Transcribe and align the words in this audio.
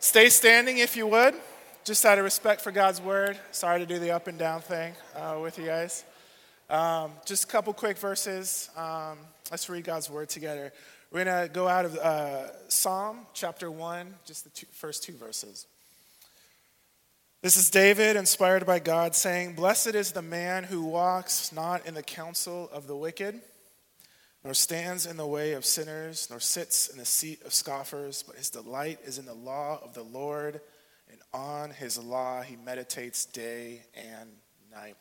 Stay 0.00 0.28
standing 0.28 0.78
if 0.78 0.96
you 0.96 1.08
would, 1.08 1.34
just 1.82 2.04
out 2.04 2.18
of 2.18 2.24
respect 2.24 2.60
for 2.60 2.70
God's 2.70 3.00
word. 3.00 3.36
Sorry 3.50 3.80
to 3.80 3.86
do 3.86 3.98
the 3.98 4.12
up 4.12 4.28
and 4.28 4.38
down 4.38 4.60
thing 4.60 4.94
uh, 5.16 5.40
with 5.42 5.58
you 5.58 5.66
guys. 5.66 6.04
Um, 6.70 7.10
just 7.24 7.42
a 7.42 7.46
couple 7.48 7.72
quick 7.72 7.98
verses. 7.98 8.70
Um, 8.76 9.18
let's 9.50 9.68
read 9.68 9.82
God's 9.82 10.08
word 10.08 10.28
together. 10.28 10.72
We're 11.10 11.24
going 11.24 11.48
to 11.48 11.52
go 11.52 11.66
out 11.66 11.84
of 11.84 11.96
uh, 11.96 12.68
Psalm 12.68 13.26
chapter 13.34 13.72
1, 13.72 14.14
just 14.24 14.44
the 14.44 14.50
two, 14.50 14.66
first 14.70 15.02
two 15.02 15.14
verses. 15.14 15.66
This 17.42 17.56
is 17.56 17.68
David, 17.68 18.14
inspired 18.14 18.64
by 18.66 18.78
God, 18.78 19.16
saying, 19.16 19.54
Blessed 19.54 19.96
is 19.96 20.12
the 20.12 20.22
man 20.22 20.62
who 20.62 20.84
walks 20.84 21.50
not 21.50 21.84
in 21.86 21.94
the 21.94 22.04
counsel 22.04 22.70
of 22.72 22.86
the 22.86 22.94
wicked 22.94 23.40
nor 24.44 24.54
stands 24.54 25.06
in 25.06 25.16
the 25.16 25.26
way 25.26 25.52
of 25.52 25.64
sinners, 25.64 26.28
nor 26.30 26.40
sits 26.40 26.88
in 26.88 26.98
the 26.98 27.04
seat 27.04 27.42
of 27.44 27.52
scoffers, 27.52 28.22
but 28.22 28.36
his 28.36 28.50
delight 28.50 29.00
is 29.04 29.18
in 29.18 29.26
the 29.26 29.34
law 29.34 29.80
of 29.82 29.94
the 29.94 30.02
Lord, 30.02 30.60
and 31.10 31.18
on 31.32 31.70
his 31.70 31.98
law 31.98 32.42
he 32.42 32.56
meditates 32.56 33.26
day 33.26 33.82
and 33.94 34.30
night. 34.70 34.96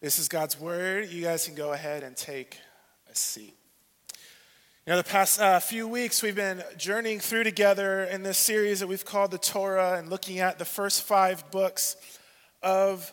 This 0.00 0.18
is 0.18 0.28
God's 0.28 0.58
word. 0.58 1.10
You 1.10 1.22
guys 1.22 1.46
can 1.46 1.54
go 1.54 1.72
ahead 1.72 2.02
and 2.02 2.16
take 2.16 2.58
a 3.10 3.14
seat. 3.14 3.54
You 4.84 4.90
know, 4.90 4.96
the 4.96 5.04
past 5.04 5.40
uh, 5.40 5.60
few 5.60 5.86
weeks 5.86 6.24
we've 6.24 6.34
been 6.34 6.60
journeying 6.76 7.20
through 7.20 7.44
together 7.44 8.02
in 8.02 8.24
this 8.24 8.36
series 8.36 8.80
that 8.80 8.88
we've 8.88 9.04
called 9.04 9.30
the 9.30 9.38
Torah 9.38 9.96
and 9.96 10.10
looking 10.10 10.40
at 10.40 10.58
the 10.58 10.64
first 10.64 11.02
five 11.02 11.48
books 11.52 11.94
of 12.64 13.12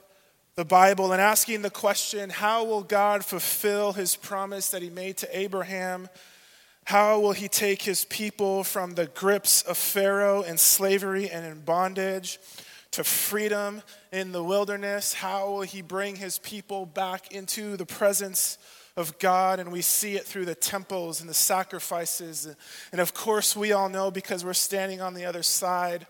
the 0.59 0.65
Bible 0.65 1.13
and 1.13 1.21
asking 1.21 1.61
the 1.61 1.69
question 1.69 2.29
how 2.29 2.65
will 2.65 2.83
God 2.83 3.23
fulfill 3.23 3.93
his 3.93 4.17
promise 4.17 4.71
that 4.71 4.81
he 4.81 4.89
made 4.89 5.15
to 5.15 5.39
Abraham? 5.39 6.09
How 6.83 7.17
will 7.21 7.31
he 7.31 7.47
take 7.47 7.81
his 7.81 8.03
people 8.03 8.65
from 8.65 8.95
the 8.95 9.05
grips 9.05 9.61
of 9.61 9.77
Pharaoh 9.77 10.41
in 10.41 10.57
slavery 10.57 11.29
and 11.29 11.45
in 11.45 11.61
bondage 11.61 12.39
to 12.91 13.05
freedom 13.05 13.83
in 14.11 14.33
the 14.33 14.43
wilderness? 14.43 15.13
How 15.13 15.49
will 15.49 15.61
he 15.61 15.81
bring 15.81 16.17
his 16.17 16.39
people 16.39 16.85
back 16.85 17.31
into 17.31 17.77
the 17.77 17.85
presence 17.85 18.57
of 18.97 19.17
God? 19.17 19.61
And 19.61 19.71
we 19.71 19.81
see 19.81 20.17
it 20.17 20.25
through 20.25 20.43
the 20.43 20.55
temples 20.55 21.21
and 21.21 21.29
the 21.29 21.33
sacrifices. 21.33 22.53
And 22.91 22.99
of 22.99 23.13
course, 23.13 23.55
we 23.55 23.71
all 23.71 23.87
know 23.87 24.11
because 24.11 24.43
we're 24.43 24.51
standing 24.51 24.99
on 24.99 25.13
the 25.13 25.23
other 25.23 25.41
side 25.41 26.05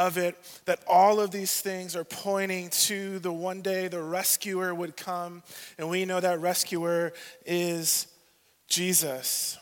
of 0.00 0.16
it 0.16 0.34
that 0.64 0.80
all 0.86 1.20
of 1.20 1.30
these 1.30 1.60
things 1.60 1.94
are 1.94 2.04
pointing 2.04 2.70
to 2.70 3.18
the 3.18 3.30
one 3.30 3.60
day 3.60 3.86
the 3.86 4.02
rescuer 4.02 4.74
would 4.74 4.96
come. 4.96 5.42
And 5.76 5.90
we 5.90 6.06
know 6.06 6.18
that 6.18 6.40
rescuer 6.40 7.12
is 7.44 8.06
Jesus. 8.66 9.58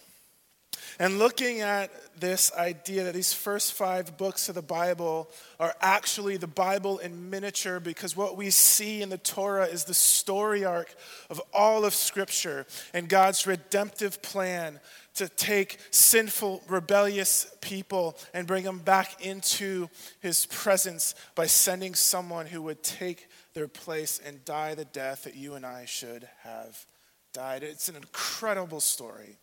And 1.00 1.20
looking 1.20 1.60
at 1.60 1.92
this 2.18 2.52
idea 2.54 3.04
that 3.04 3.14
these 3.14 3.32
first 3.32 3.72
five 3.74 4.16
books 4.16 4.48
of 4.48 4.56
the 4.56 4.62
Bible 4.62 5.30
are 5.60 5.72
actually 5.80 6.36
the 6.36 6.48
Bible 6.48 6.98
in 6.98 7.30
miniature 7.30 7.78
because 7.78 8.16
what 8.16 8.36
we 8.36 8.50
see 8.50 9.00
in 9.00 9.08
the 9.08 9.18
Torah 9.18 9.66
is 9.66 9.84
the 9.84 9.94
story 9.94 10.64
arc 10.64 10.92
of 11.30 11.40
all 11.54 11.84
of 11.84 11.94
Scripture 11.94 12.66
and 12.92 13.08
God's 13.08 13.46
redemptive 13.46 14.20
plan 14.22 14.80
to 15.14 15.28
take 15.28 15.78
sinful, 15.92 16.62
rebellious 16.68 17.46
people 17.60 18.16
and 18.34 18.48
bring 18.48 18.64
them 18.64 18.78
back 18.78 19.24
into 19.24 19.88
his 20.20 20.46
presence 20.46 21.14
by 21.36 21.46
sending 21.46 21.94
someone 21.94 22.46
who 22.46 22.62
would 22.62 22.82
take 22.82 23.28
their 23.54 23.68
place 23.68 24.20
and 24.24 24.44
die 24.44 24.74
the 24.74 24.84
death 24.84 25.24
that 25.24 25.36
you 25.36 25.54
and 25.54 25.64
I 25.64 25.84
should 25.84 26.28
have 26.42 26.84
died. 27.32 27.62
It's 27.62 27.88
an 27.88 27.96
incredible 27.96 28.80
story. 28.80 29.38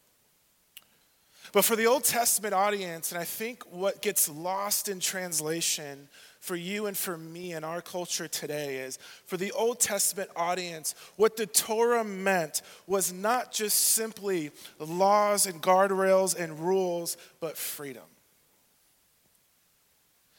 But 1.52 1.66
for 1.66 1.76
the 1.76 1.88
Old 1.88 2.04
Testament 2.04 2.54
audience, 2.54 3.12
and 3.12 3.20
I 3.20 3.24
think 3.24 3.64
what 3.72 4.02
gets 4.02 4.30
lost 4.30 4.90
in 4.90 5.00
translation 5.00 6.10
for 6.40 6.56
you 6.56 6.86
and 6.86 6.96
for 6.96 7.18
me 7.18 7.54
in 7.54 7.64
our 7.64 7.82
culture 7.82 8.28
today 8.28 8.78
is 8.78 9.00
for 9.26 9.36
the 9.36 9.52
Old 9.52 9.80
Testament 9.80 10.30
audience, 10.36 10.94
what 11.16 11.38
the 11.38 11.48
Torah 11.48 12.04
meant 12.04 12.62
was 12.86 13.12
not 13.12 13.52
just 13.52 13.78
simply 13.80 14.52
laws 14.80 15.48
and 15.48 15.62
guardrails 15.62 16.38
and 16.38 16.60
rules, 16.60 17.18
but 17.40 17.58
freedom. 17.58 18.04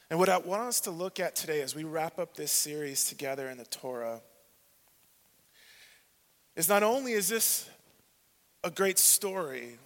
And 0.09 0.17
what 0.17 0.29
I 0.29 0.37
want 0.37 0.63
us 0.63 0.79
to 0.81 0.91
look 0.91 1.19
at 1.19 1.35
today 1.35 1.61
as 1.61 1.75
we 1.75 1.83
wrap 1.83 2.17
up 2.19 2.37
this 2.37 2.51
series 2.51 3.03
together 3.03 3.49
in 3.49 3.57
the 3.57 3.65
Torah 3.65 4.21
is 6.55 6.69
not 6.69 6.83
only 6.83 7.11
is 7.11 7.27
this 7.27 7.69
a 8.63 8.71
great 8.71 8.97
story, 8.97 9.77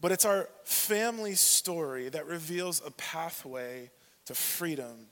but 0.00 0.12
it's 0.12 0.24
our 0.24 0.48
family 0.64 1.34
story 1.34 2.08
that 2.08 2.26
reveals 2.26 2.82
a 2.84 2.90
pathway 2.92 3.90
to 4.26 4.34
freedom 4.34 5.06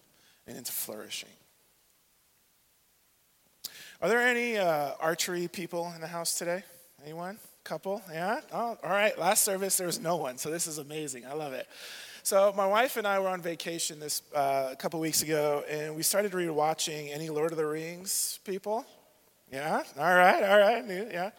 and 0.47 0.57
into 0.57 0.73
flourishing. 0.73 1.31
Are 4.03 4.09
there 4.09 4.21
any 4.21 4.59
uh, 4.59 4.93
archery 5.01 5.49
people 5.49 5.91
in 5.95 6.01
the 6.01 6.07
house 6.07 6.37
today? 6.37 6.63
Anyone? 7.03 7.39
Couple? 7.63 8.03
Yeah? 8.13 8.41
Oh, 8.53 8.77
all 8.83 8.91
right. 8.91 9.19
Last 9.19 9.45
service, 9.45 9.79
there 9.79 9.87
was 9.87 9.99
no 9.99 10.17
one, 10.17 10.37
so 10.37 10.51
this 10.51 10.67
is 10.67 10.77
amazing. 10.77 11.25
I 11.25 11.33
love 11.33 11.55
it. 11.55 11.67
So, 12.23 12.53
my 12.57 12.67
wife 12.67 12.97
and 12.97 13.07
I 13.07 13.19
were 13.19 13.29
on 13.29 13.41
vacation 13.41 14.01
this 14.01 14.23
uh, 14.35 14.71
a 14.73 14.77
couple 14.77 14.99
weeks 15.01 15.23
ago, 15.23 15.65
and 15.69 15.95
we 15.95 16.03
started 16.03 16.33
rewatching 16.33 17.15
any 17.15 17.29
Lord 17.31 17.53
of 17.53 17.59
the 17.59 17.67
Rings 17.67 18.41
people. 18.45 18.85
Yeah? 19.53 19.83
All 19.99 20.15
right, 20.15 20.43
all 20.43 20.59
right. 20.59 20.85
Yeah. 21.13 21.31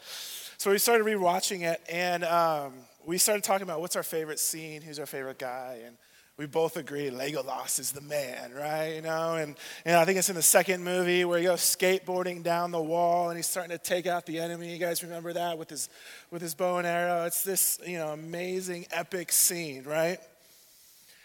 So, 0.57 0.71
we 0.71 0.77
started 0.77 1.05
rewatching 1.05 1.61
it, 1.61 1.81
and 1.89 2.23
um, 2.23 2.73
we 3.05 3.17
started 3.17 3.43
talking 3.43 3.63
about 3.63 3.81
what's 3.81 3.95
our 3.95 4.03
favorite 4.03 4.39
scene, 4.39 4.81
who's 4.81 4.99
our 4.99 5.05
favorite 5.05 5.37
guy, 5.37 5.79
and 5.85 5.97
we 6.37 6.45
both 6.45 6.75
agree 6.75 7.09
Legolas 7.09 7.79
is 7.79 7.91
the 7.91 8.01
man, 8.01 8.51
right? 8.53 8.95
You 8.95 9.01
know, 9.01 9.35
and, 9.35 9.55
and 9.85 9.95
I 9.95 10.03
think 10.03 10.17
it's 10.17 10.27
in 10.27 10.35
the 10.35 10.41
second 10.41 10.83
movie 10.83 11.23
where 11.23 11.39
he 11.39 11.45
goes 11.45 11.61
skateboarding 11.61 12.43
down 12.43 12.71
the 12.71 12.81
wall 12.81 13.29
and 13.29 13.37
he's 13.37 13.47
starting 13.47 13.71
to 13.71 13.81
take 13.81 14.05
out 14.05 14.25
the 14.25 14.39
enemy. 14.39 14.73
You 14.73 14.77
guys 14.77 15.01
remember 15.01 15.31
that 15.33 15.57
with 15.57 15.69
his 15.69 15.87
with 16.31 16.41
his 16.41 16.53
bow 16.53 16.77
and 16.77 16.85
arrow? 16.85 17.25
It's 17.25 17.43
this, 17.43 17.79
you 17.85 17.97
know, 17.97 18.09
amazing 18.09 18.85
epic 18.91 19.31
scene, 19.31 19.83
right? 19.83 20.19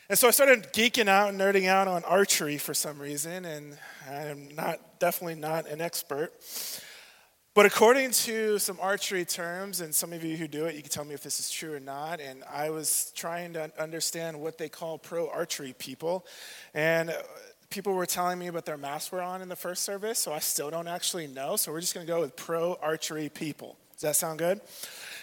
And 0.09 0.19
so 0.19 0.29
I 0.29 0.31
started 0.33 0.73
geeking 0.73 1.09
out 1.09 1.31
and 1.31 1.41
nerding 1.41 1.67
out 1.67 1.89
on 1.89 2.05
archery 2.05 2.59
for 2.59 2.75
some 2.75 2.99
reason, 2.99 3.45
and 3.45 3.79
I'm 4.09 4.55
not 4.55 5.01
definitely 5.01 5.37
not 5.37 5.69
an 5.69 5.81
expert. 5.81 6.33
But 7.61 7.67
according 7.67 8.13
to 8.13 8.59
some 8.59 8.79
archery 8.81 9.27
terms, 9.27 9.83
and 9.83 9.95
some 9.95 10.15
of 10.15 10.25
you 10.25 10.35
who 10.39 10.49
do 10.49 10.65
it, 10.65 10.77
you 10.77 10.81
can 10.81 10.91
tell 10.91 11.05
me 11.05 11.13
if 11.13 11.23
this 11.23 11.39
is 11.39 11.51
true 11.51 11.75
or 11.75 11.79
not. 11.79 12.19
And 12.19 12.43
I 12.51 12.71
was 12.71 13.13
trying 13.15 13.53
to 13.53 13.71
understand 13.79 14.41
what 14.41 14.57
they 14.57 14.71
call 14.71 14.97
pro 14.97 15.29
archery 15.29 15.75
people. 15.79 16.25
And 16.73 17.11
uh, 17.11 17.17
people 17.69 17.93
were 17.93 18.07
telling 18.07 18.39
me 18.39 18.49
what 18.49 18.65
their 18.65 18.79
masks 18.79 19.13
were 19.13 19.21
on 19.21 19.43
in 19.43 19.51
the 19.51 19.57
first 19.57 19.83
service, 19.83 20.19
so 20.19 20.33
I 20.33 20.39
still 20.39 20.71
don't 20.71 20.89
actually 20.89 21.27
know. 21.27 21.57
So 21.57 21.71
we're 21.71 21.83
just 21.83 21.93
going 21.93 22.07
to 22.07 22.11
go 22.11 22.23
with 22.23 22.35
pro 22.35 22.79
archery 22.81 23.29
people. 23.29 23.77
Does 23.93 24.01
that 24.01 24.17
sound 24.17 24.39
good? 24.39 24.63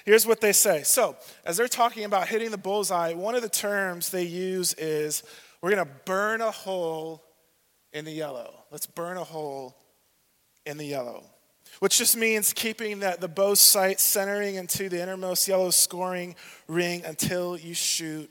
Here's 0.05 0.27
what 0.27 0.39
they 0.39 0.53
say. 0.53 0.83
So, 0.83 1.15
as 1.43 1.57
they're 1.57 1.67
talking 1.67 2.03
about 2.03 2.27
hitting 2.27 2.51
the 2.51 2.57
bullseye, 2.59 3.15
one 3.15 3.33
of 3.33 3.41
the 3.41 3.49
terms 3.49 4.11
they 4.11 4.25
use 4.25 4.75
is 4.75 5.23
we're 5.59 5.71
going 5.71 5.83
to 5.83 5.91
burn 6.05 6.41
a 6.41 6.51
hole 6.51 7.23
in 7.93 8.05
the 8.05 8.11
yellow. 8.11 8.53
Let's 8.69 8.85
burn 8.85 9.17
a 9.17 9.23
hole 9.23 9.75
in 10.67 10.77
the 10.77 10.85
yellow 10.85 11.23
which 11.79 11.97
just 11.97 12.17
means 12.17 12.53
keeping 12.53 12.99
that 12.99 13.21
the 13.21 13.27
bow 13.27 13.53
sight 13.53 13.99
centering 13.99 14.55
into 14.55 14.89
the 14.89 15.01
innermost 15.01 15.47
yellow 15.47 15.69
scoring 15.69 16.35
ring 16.67 17.03
until 17.05 17.57
you 17.57 17.73
shoot 17.73 18.29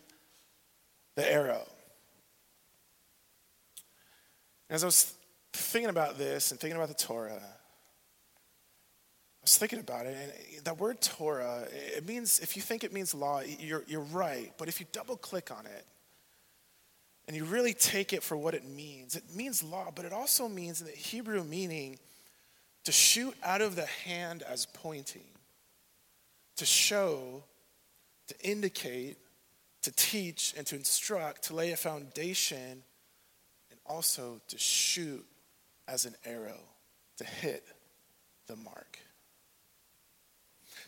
the 1.14 1.32
arrow. 1.32 1.62
As 4.68 4.82
I 4.82 4.86
was 4.86 5.14
thinking 5.52 5.90
about 5.90 6.18
this 6.18 6.50
and 6.50 6.58
thinking 6.58 6.76
about 6.76 6.88
the 6.88 6.94
Torah, 6.94 7.40
I 7.40 9.42
was 9.42 9.56
thinking 9.56 9.78
about 9.78 10.06
it, 10.06 10.16
and 10.56 10.64
that 10.64 10.78
word 10.78 11.00
Torah, 11.00 11.68
it 11.70 12.06
means, 12.06 12.40
if 12.40 12.56
you 12.56 12.62
think 12.62 12.82
it 12.82 12.92
means 12.92 13.14
law, 13.14 13.40
you're, 13.40 13.84
you're 13.86 14.00
right. 14.00 14.52
But 14.58 14.66
if 14.66 14.80
you 14.80 14.86
double 14.90 15.16
click 15.16 15.52
on 15.52 15.66
it, 15.66 15.84
and 17.28 17.36
you 17.36 17.44
really 17.44 17.74
take 17.74 18.12
it 18.12 18.22
for 18.22 18.36
what 18.36 18.54
it 18.54 18.64
means, 18.64 19.14
it 19.14 19.24
means 19.34 19.62
law, 19.62 19.92
but 19.94 20.04
it 20.04 20.12
also 20.12 20.48
means 20.48 20.80
in 20.80 20.88
the 20.88 20.92
Hebrew 20.92 21.44
meaning 21.44 21.98
to 22.86 22.92
shoot 22.92 23.34
out 23.42 23.60
of 23.60 23.74
the 23.74 23.84
hand 23.84 24.44
as 24.44 24.64
pointing, 24.66 25.26
to 26.56 26.64
show, 26.64 27.42
to 28.28 28.48
indicate, 28.48 29.16
to 29.82 29.90
teach, 29.90 30.54
and 30.56 30.64
to 30.68 30.76
instruct, 30.76 31.42
to 31.42 31.54
lay 31.54 31.72
a 31.72 31.76
foundation, 31.76 32.84
and 33.70 33.80
also 33.84 34.40
to 34.46 34.56
shoot 34.56 35.26
as 35.88 36.04
an 36.04 36.14
arrow, 36.24 36.60
to 37.16 37.24
hit 37.24 37.64
the 38.46 38.54
mark. 38.54 39.00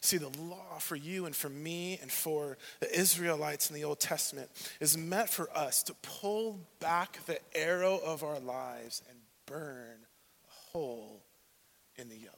See, 0.00 0.18
the 0.18 0.30
law 0.40 0.78
for 0.78 0.94
you 0.94 1.26
and 1.26 1.34
for 1.34 1.48
me 1.48 1.98
and 2.00 2.12
for 2.12 2.58
the 2.78 2.96
Israelites 2.96 3.70
in 3.70 3.74
the 3.74 3.82
Old 3.82 3.98
Testament 3.98 4.50
is 4.78 4.96
meant 4.96 5.30
for 5.30 5.50
us 5.50 5.82
to 5.82 5.94
pull 5.94 6.60
back 6.78 7.18
the 7.26 7.40
arrow 7.56 7.98
of 7.98 8.22
our 8.22 8.38
lives 8.38 9.02
and 9.10 9.18
burn 9.46 9.96
a 10.46 10.70
hole 10.70 11.24
in 11.98 12.08
the 12.08 12.16
yellow. 12.16 12.34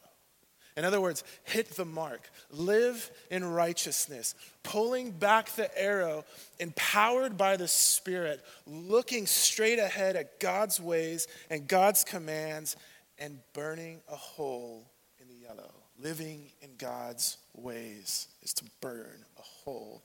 In 0.76 0.84
other 0.84 1.00
words, 1.00 1.24
hit 1.44 1.70
the 1.70 1.84
mark, 1.84 2.30
live 2.50 3.10
in 3.30 3.44
righteousness, 3.44 4.34
pulling 4.62 5.10
back 5.10 5.50
the 5.50 5.70
arrow, 5.78 6.24
empowered 6.58 7.36
by 7.36 7.56
the 7.56 7.68
Spirit, 7.68 8.40
looking 8.66 9.26
straight 9.26 9.78
ahead 9.78 10.16
at 10.16 10.40
God's 10.40 10.80
ways 10.80 11.26
and 11.50 11.68
God's 11.68 12.04
commands, 12.04 12.76
and 13.18 13.40
burning 13.52 14.00
a 14.10 14.16
hole 14.16 14.90
in 15.20 15.28
the 15.28 15.34
yellow. 15.34 15.70
Living 15.98 16.50
in 16.62 16.70
God's 16.78 17.36
ways 17.52 18.28
is 18.42 18.54
to 18.54 18.64
burn 18.80 19.24
a 19.38 19.42
hole 19.42 20.02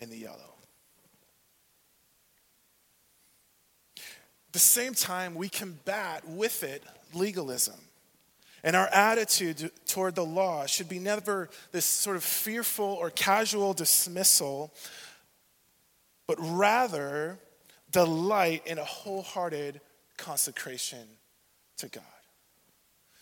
in 0.00 0.10
the 0.10 0.18
yellow. 0.18 0.54
At 3.96 4.52
the 4.52 4.58
same 4.58 4.92
time, 4.92 5.34
we 5.34 5.48
combat 5.48 6.28
with 6.28 6.62
it 6.62 6.82
legalism. 7.14 7.80
And 8.62 8.74
our 8.74 8.88
attitude 8.88 9.70
toward 9.86 10.14
the 10.14 10.24
law 10.24 10.66
should 10.66 10.88
be 10.88 10.98
never 10.98 11.48
this 11.70 11.84
sort 11.84 12.16
of 12.16 12.24
fearful 12.24 12.86
or 12.86 13.10
casual 13.10 13.72
dismissal, 13.72 14.72
but 16.26 16.36
rather 16.40 17.38
delight 17.90 18.66
in 18.66 18.78
a 18.78 18.84
wholehearted 18.84 19.80
consecration 20.16 21.06
to 21.78 21.88
God. 21.88 22.17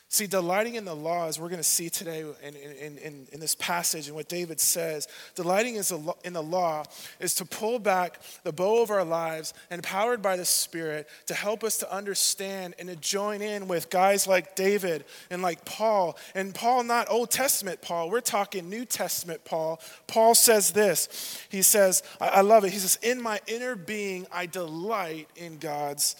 See, 0.08 0.28
delighting 0.28 0.76
in 0.76 0.84
the 0.84 0.94
law, 0.94 1.26
as 1.26 1.40
we're 1.40 1.48
going 1.48 1.58
to 1.58 1.64
see 1.64 1.90
today 1.90 2.20
in, 2.20 2.54
in, 2.54 2.96
in, 2.98 3.26
in, 3.32 3.40
this 3.40 3.56
passage 3.56 4.06
and 4.06 4.14
what 4.14 4.28
David 4.28 4.60
says, 4.60 5.08
delighting 5.34 5.74
in 5.74 6.32
the 6.32 6.42
law 6.42 6.84
is 7.18 7.34
to 7.34 7.44
pull 7.44 7.80
back 7.80 8.20
the 8.44 8.52
bow 8.52 8.82
of 8.82 8.90
our 8.92 9.04
lives, 9.04 9.52
empowered 9.68 10.22
by 10.22 10.36
the 10.36 10.44
Spirit, 10.44 11.08
to 11.26 11.34
help 11.34 11.64
us 11.64 11.78
to 11.78 11.92
understand 11.92 12.76
and 12.78 12.88
to 12.88 12.94
join 12.94 13.42
in 13.42 13.66
with 13.66 13.90
guys 13.90 14.28
like 14.28 14.54
David 14.54 15.04
and 15.28 15.42
like 15.42 15.64
Paul. 15.64 16.16
And 16.36 16.54
Paul, 16.54 16.84
not 16.84 17.10
Old 17.10 17.32
Testament 17.32 17.82
Paul, 17.82 18.08
we're 18.08 18.20
talking 18.20 18.70
New 18.70 18.84
Testament 18.84 19.44
Paul. 19.44 19.80
Paul 20.06 20.36
says 20.36 20.70
this 20.70 21.44
He 21.48 21.62
says, 21.62 22.04
I, 22.20 22.42
love 22.42 22.64
it. 22.64 22.72
He 22.72 22.78
says, 22.78 22.96
In 23.02 23.20
my 23.20 23.40
inner 23.48 23.74
being, 23.74 24.28
I 24.30 24.46
delight 24.46 25.28
in 25.34 25.58
God's 25.58 26.14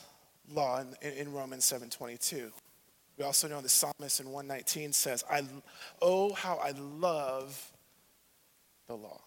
law 0.53 0.83
in, 1.01 1.13
in 1.13 1.33
Romans 1.33 1.65
7 1.65 1.89
22. 1.89 2.51
We 3.19 3.25
also 3.25 3.49
know 3.49 3.61
the 3.61 3.69
psalmist 3.69 4.21
in 4.21 4.31
119 4.31 4.93
says, 4.93 5.25
I, 5.31 5.43
Oh, 6.03 6.33
how 6.35 6.57
I 6.57 6.73
love 6.73 7.73
the 8.87 8.95
law. 8.95 9.21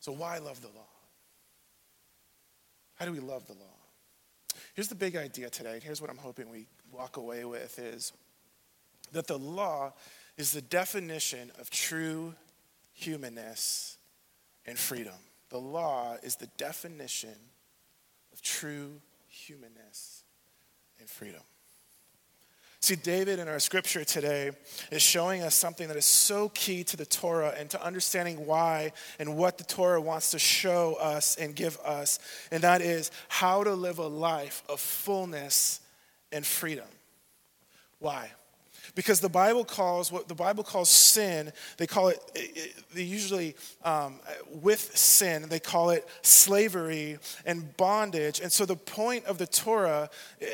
So, 0.00 0.12
why 0.12 0.38
love 0.38 0.60
the 0.62 0.68
law? 0.68 0.88
How 2.94 3.04
do 3.04 3.12
we 3.12 3.20
love 3.20 3.46
the 3.46 3.52
law? 3.52 3.76
Here's 4.74 4.88
the 4.88 4.94
big 4.94 5.16
idea 5.16 5.50
today. 5.50 5.80
Here's 5.82 6.00
what 6.00 6.10
I'm 6.10 6.16
hoping 6.16 6.50
we 6.50 6.66
walk 6.90 7.16
away 7.16 7.44
with 7.44 7.78
is 7.78 8.12
that 9.12 9.26
the 9.26 9.38
law 9.38 9.92
is 10.36 10.52
the 10.52 10.62
definition 10.62 11.52
of 11.60 11.68
true 11.70 12.34
humanness 12.92 13.98
and 14.66 14.78
freedom. 14.78 15.14
The 15.50 15.58
law 15.58 16.16
is 16.22 16.36
the 16.36 16.48
definition 16.56 17.34
of 18.32 18.40
true 18.40 19.00
humanness 19.28 20.21
and 21.02 21.10
freedom. 21.10 21.40
See, 22.78 22.94
David 22.94 23.40
in 23.40 23.48
our 23.48 23.58
scripture 23.58 24.04
today 24.04 24.52
is 24.92 25.02
showing 25.02 25.42
us 25.42 25.56
something 25.56 25.88
that 25.88 25.96
is 25.96 26.06
so 26.06 26.48
key 26.50 26.84
to 26.84 26.96
the 26.96 27.04
Torah 27.04 27.52
and 27.58 27.68
to 27.70 27.84
understanding 27.84 28.46
why 28.46 28.92
and 29.18 29.36
what 29.36 29.58
the 29.58 29.64
Torah 29.64 30.00
wants 30.00 30.30
to 30.30 30.38
show 30.38 30.94
us 31.00 31.34
and 31.34 31.56
give 31.56 31.76
us, 31.78 32.20
and 32.52 32.62
that 32.62 32.82
is 32.82 33.10
how 33.26 33.64
to 33.64 33.74
live 33.74 33.98
a 33.98 34.06
life 34.06 34.62
of 34.68 34.78
fullness 34.78 35.80
and 36.30 36.46
freedom. 36.46 36.86
Why? 37.98 38.30
Because 38.94 39.20
the 39.20 39.28
Bible 39.28 39.64
calls 39.64 40.12
what 40.12 40.28
the 40.28 40.34
Bible 40.34 40.64
calls 40.64 40.90
sin, 40.90 41.52
they 41.78 41.86
call 41.86 42.08
it, 42.08 42.18
they 42.94 43.02
usually, 43.02 43.56
um, 43.84 44.20
with 44.50 44.96
sin, 44.96 45.48
they 45.48 45.60
call 45.60 45.90
it 45.90 46.06
slavery 46.22 47.18
and 47.46 47.74
bondage. 47.76 48.40
And 48.40 48.52
so 48.52 48.66
the 48.66 48.76
point 48.76 49.24
of 49.24 49.38
the 49.38 49.46
Torah 49.46 50.10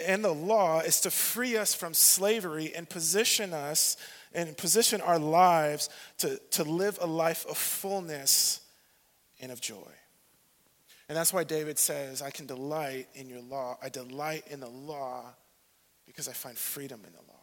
and 0.07 0.25
the 0.25 0.33
law 0.35 0.81
is 0.81 1.01
to 1.01 1.11
free 1.11 1.57
us 1.57 1.75
from 1.75 1.95
slavery 1.95 2.73
and 2.77 2.89
position 2.89 3.53
us 3.53 3.97
and 4.33 4.57
position 4.57 5.01
our 5.01 5.19
lives 5.19 5.89
to, 6.19 6.39
to 6.53 6.63
live 6.63 6.99
a 7.01 7.07
life 7.07 7.45
of 7.49 7.57
fullness 7.57 8.61
and 9.41 9.51
of 9.51 9.61
joy. 9.61 9.93
And 11.09 11.17
that's 11.17 11.33
why 11.33 11.43
David 11.43 11.79
says, 11.79 12.21
I 12.21 12.31
can 12.31 12.47
delight 12.47 13.09
in 13.15 13.29
your 13.29 13.41
law. 13.41 13.79
I 13.83 13.89
delight 13.89 14.45
in 14.51 14.61
the 14.61 14.69
law 14.69 15.35
because 16.07 16.29
I 16.29 16.33
find 16.33 16.57
freedom 16.57 17.01
in 17.07 17.13
the 17.13 17.33
law. 17.33 17.38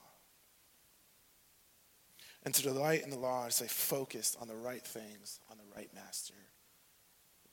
And 2.46 2.54
to 2.54 2.62
delight 2.62 3.04
in 3.04 3.10
the 3.10 3.18
law 3.18 3.48
is 3.48 3.58
to 3.58 3.68
stay 3.68 3.68
focused 3.68 4.38
on 4.40 4.48
the 4.48 4.56
right 4.56 4.86
things, 4.86 5.40
on 5.52 5.58
the 5.58 5.76
right 5.76 5.90
master, 5.96 6.36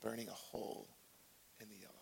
burning 0.01 0.27
a 0.27 0.33
hole 0.33 0.87
in 1.59 1.67
the 1.67 1.75
yellow. 1.75 1.93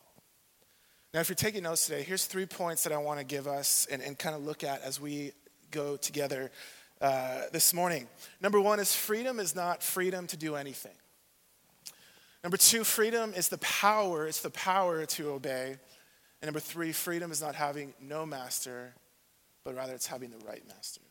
Now, 1.13 1.21
if 1.21 1.29
you're 1.29 1.35
taking 1.35 1.63
notes 1.63 1.85
today, 1.85 2.03
here's 2.03 2.25
three 2.25 2.45
points 2.45 2.83
that 2.83 2.93
I 2.93 2.97
want 2.97 3.19
to 3.19 3.25
give 3.25 3.47
us 3.47 3.87
and, 3.89 4.01
and 4.01 4.19
kind 4.19 4.35
of 4.35 4.43
look 4.43 4.63
at 4.63 4.81
as 4.81 4.99
we 4.99 5.31
go 5.71 5.95
together 5.95 6.51
uh, 7.01 7.43
this 7.51 7.73
morning. 7.73 8.07
Number 8.41 8.59
one 8.59 8.79
is 8.79 8.93
freedom 8.93 9.39
is 9.39 9.55
not 9.55 9.81
freedom 9.81 10.27
to 10.27 10.37
do 10.37 10.55
anything. 10.55 10.95
Number 12.43 12.57
two, 12.57 12.83
freedom 12.83 13.33
is 13.35 13.49
the 13.49 13.57
power, 13.59 14.25
it's 14.25 14.41
the 14.41 14.49
power 14.49 15.05
to 15.05 15.31
obey. 15.31 15.77
And 16.41 16.47
number 16.47 16.59
three, 16.59 16.91
freedom 16.91 17.31
is 17.31 17.41
not 17.41 17.55
having 17.55 17.93
no 18.01 18.25
master, 18.25 18.93
but 19.63 19.75
rather 19.75 19.93
it's 19.93 20.07
having 20.07 20.31
the 20.31 20.43
right 20.45 20.63
master. 20.67 21.01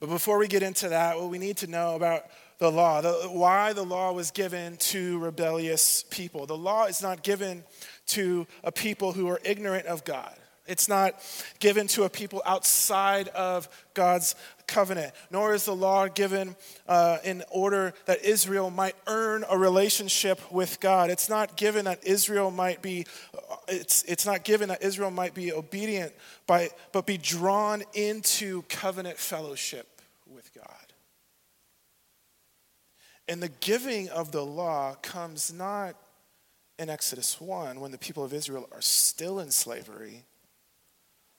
But 0.00 0.10
before 0.10 0.38
we 0.38 0.46
get 0.46 0.62
into 0.62 0.90
that, 0.90 1.18
what 1.18 1.30
we 1.30 1.38
need 1.38 1.56
to 1.58 1.66
know 1.66 1.94
about 1.94 2.24
the 2.58 2.70
law, 2.70 3.00
the, 3.00 3.12
why 3.30 3.72
the 3.72 3.84
law 3.84 4.12
was 4.12 4.30
given 4.30 4.76
to 4.76 5.18
rebellious 5.18 6.04
people. 6.10 6.46
The 6.46 6.56
law 6.56 6.84
is 6.84 7.02
not 7.02 7.22
given 7.22 7.64
to 8.08 8.46
a 8.64 8.72
people 8.72 9.12
who 9.12 9.28
are 9.28 9.40
ignorant 9.44 9.86
of 9.86 10.04
God. 10.04 10.34
It's 10.66 10.88
not 10.88 11.14
given 11.58 11.86
to 11.88 12.04
a 12.04 12.08
people 12.08 12.42
outside 12.44 13.28
of 13.28 13.68
God's 13.94 14.34
covenant, 14.66 15.12
nor 15.30 15.54
is 15.54 15.64
the 15.64 15.74
law 15.74 16.08
given 16.08 16.56
uh, 16.88 17.18
in 17.24 17.42
order 17.50 17.94
that 18.06 18.24
Israel 18.24 18.70
might 18.70 18.96
earn 19.06 19.44
a 19.48 19.56
relationship 19.56 20.40
with 20.52 20.80
God. 20.80 21.10
It's 21.10 21.28
not 21.28 21.56
given 21.56 21.84
that 21.84 22.04
Israel 22.04 22.50
might 22.50 22.82
be, 22.82 23.06
it's, 23.68 24.02
it's 24.04 24.26
not 24.26 24.44
given 24.44 24.68
that 24.68 24.82
Israel 24.82 25.10
might 25.10 25.34
be 25.34 25.52
obedient, 25.52 26.12
by, 26.46 26.70
but 26.92 27.06
be 27.06 27.18
drawn 27.18 27.82
into 27.94 28.62
covenant 28.62 29.18
fellowship 29.18 30.00
with 30.26 30.52
God. 30.54 30.66
And 33.28 33.42
the 33.42 33.48
giving 33.60 34.08
of 34.08 34.30
the 34.30 34.44
law 34.44 34.94
comes 35.02 35.52
not 35.52 35.96
in 36.78 36.90
Exodus 36.90 37.40
1 37.40 37.80
when 37.80 37.90
the 37.90 37.98
people 37.98 38.22
of 38.22 38.32
Israel 38.32 38.68
are 38.72 38.82
still 38.82 39.40
in 39.40 39.50
slavery 39.50 40.24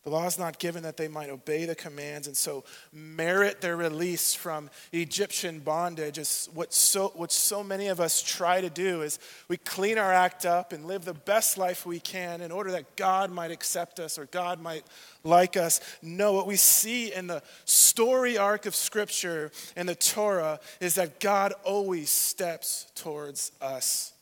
the 0.04 0.10
law 0.10 0.26
is 0.26 0.40
not 0.40 0.58
given 0.58 0.84
that 0.84 0.96
they 0.96 1.10
might 1.10 1.30
obey 1.30 1.66
the 1.66 1.76
commands 1.76 2.28
and 2.28 2.38
so 2.38 2.64
merit 2.94 3.60
their 3.60 3.76
release 3.76 4.34
from 4.34 4.70
Egyptian 4.94 5.60
bondage. 5.60 6.18
Is 6.18 6.48
what 6.54 6.74
so, 6.74 7.10
what 7.16 7.32
so 7.32 7.62
many 7.62 7.88
of 7.88 8.00
us 8.00 8.22
try 8.22 8.62
to 8.62 8.70
do 8.70 9.02
is 9.02 9.20
we 9.50 9.58
clean 9.58 9.98
our 9.98 10.14
act 10.14 10.46
up 10.46 10.72
and 10.72 10.86
live 10.86 11.04
the 11.04 11.14
best 11.14 11.58
life 11.58 11.86
we 11.86 12.00
can 12.00 12.40
in 12.40 12.52
order 12.54 12.72
that 12.72 12.96
God 12.96 13.32
might 13.32 13.52
accept 13.52 14.00
us 14.00 14.18
or 14.18 14.28
God 14.28 14.62
might 14.62 14.86
like 15.26 15.58
us. 15.58 15.82
No, 16.02 16.32
what 16.32 16.48
we 16.48 16.56
see 16.56 17.14
in 17.14 17.28
the 17.28 17.44
story 17.66 18.38
arc 18.38 18.66
of 18.66 18.76
Scripture 18.76 19.52
and 19.76 19.90
the 19.90 19.96
Torah 19.96 20.62
is 20.80 20.96
that 20.96 21.20
God 21.20 21.54
always 21.66 22.10
steps 22.10 22.90
towards 22.96 23.52
us 23.62 24.14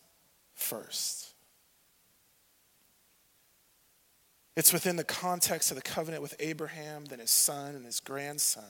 first. 0.56 1.25
It's 4.56 4.72
within 4.72 4.96
the 4.96 5.04
context 5.04 5.72
of 5.72 5.76
the 5.76 5.84
covenant 5.84 6.22
with 6.22 6.36
Abraham, 6.40 7.06
then 7.06 7.20
his 7.20 7.32
son 7.32 7.76
and 7.76 7.86
his 7.86 8.00
grandson, 8.00 8.64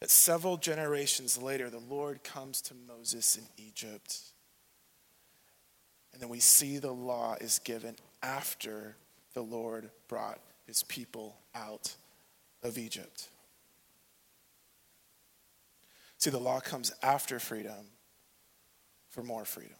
that 0.00 0.10
several 0.10 0.56
generations 0.56 1.40
later, 1.40 1.68
the 1.68 1.78
Lord 1.78 2.24
comes 2.24 2.62
to 2.62 2.74
Moses 2.74 3.36
in 3.36 3.44
Egypt. 3.58 4.18
And 6.12 6.22
then 6.22 6.30
we 6.30 6.40
see 6.40 6.78
the 6.78 6.92
law 6.92 7.36
is 7.40 7.58
given 7.58 7.96
after 8.22 8.96
the 9.34 9.42
Lord 9.42 9.90
brought 10.08 10.40
his 10.66 10.82
people 10.82 11.36
out 11.54 11.94
of 12.62 12.78
Egypt. 12.78 13.28
See, 16.18 16.30
the 16.30 16.38
law 16.38 16.60
comes 16.60 16.92
after 17.02 17.38
freedom 17.38 17.88
for 19.10 19.22
more 19.22 19.44
freedom. 19.44 19.76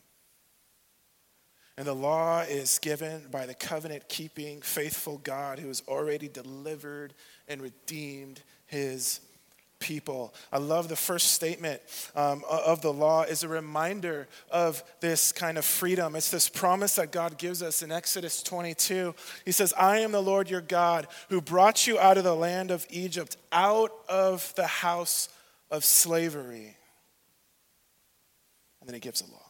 And 1.78 1.86
the 1.86 1.94
law 1.94 2.40
is 2.40 2.78
given 2.78 3.26
by 3.30 3.44
the 3.44 3.54
covenant 3.54 4.08
keeping, 4.08 4.62
faithful 4.62 5.18
God 5.18 5.58
who 5.58 5.68
has 5.68 5.82
already 5.86 6.28
delivered 6.28 7.12
and 7.48 7.60
redeemed 7.60 8.40
his 8.66 9.20
people. 9.78 10.34
I 10.50 10.58
love 10.58 10.88
the 10.88 10.96
first 10.96 11.32
statement 11.32 11.82
um, 12.14 12.42
of 12.48 12.80
the 12.80 12.92
law 12.92 13.22
is 13.22 13.42
a 13.42 13.48
reminder 13.48 14.26
of 14.50 14.82
this 15.00 15.32
kind 15.32 15.58
of 15.58 15.64
freedom. 15.64 16.16
It's 16.16 16.30
this 16.30 16.48
promise 16.48 16.96
that 16.96 17.12
God 17.12 17.36
gives 17.36 17.62
us 17.62 17.82
in 17.82 17.92
Exodus 17.92 18.42
22. 18.42 19.14
He 19.44 19.52
says, 19.52 19.74
I 19.74 19.98
am 19.98 20.12
the 20.12 20.22
Lord 20.22 20.48
your 20.48 20.62
God 20.62 21.06
who 21.28 21.40
brought 21.40 21.86
you 21.86 21.98
out 21.98 22.16
of 22.16 22.24
the 22.24 22.34
land 22.34 22.70
of 22.70 22.86
Egypt, 22.90 23.36
out 23.52 23.92
of 24.08 24.52
the 24.56 24.66
house 24.66 25.28
of 25.70 25.84
slavery. 25.84 26.76
And 28.80 28.88
then 28.88 28.94
he 28.94 29.00
gives 29.00 29.20
a 29.20 29.30
law. 29.30 29.45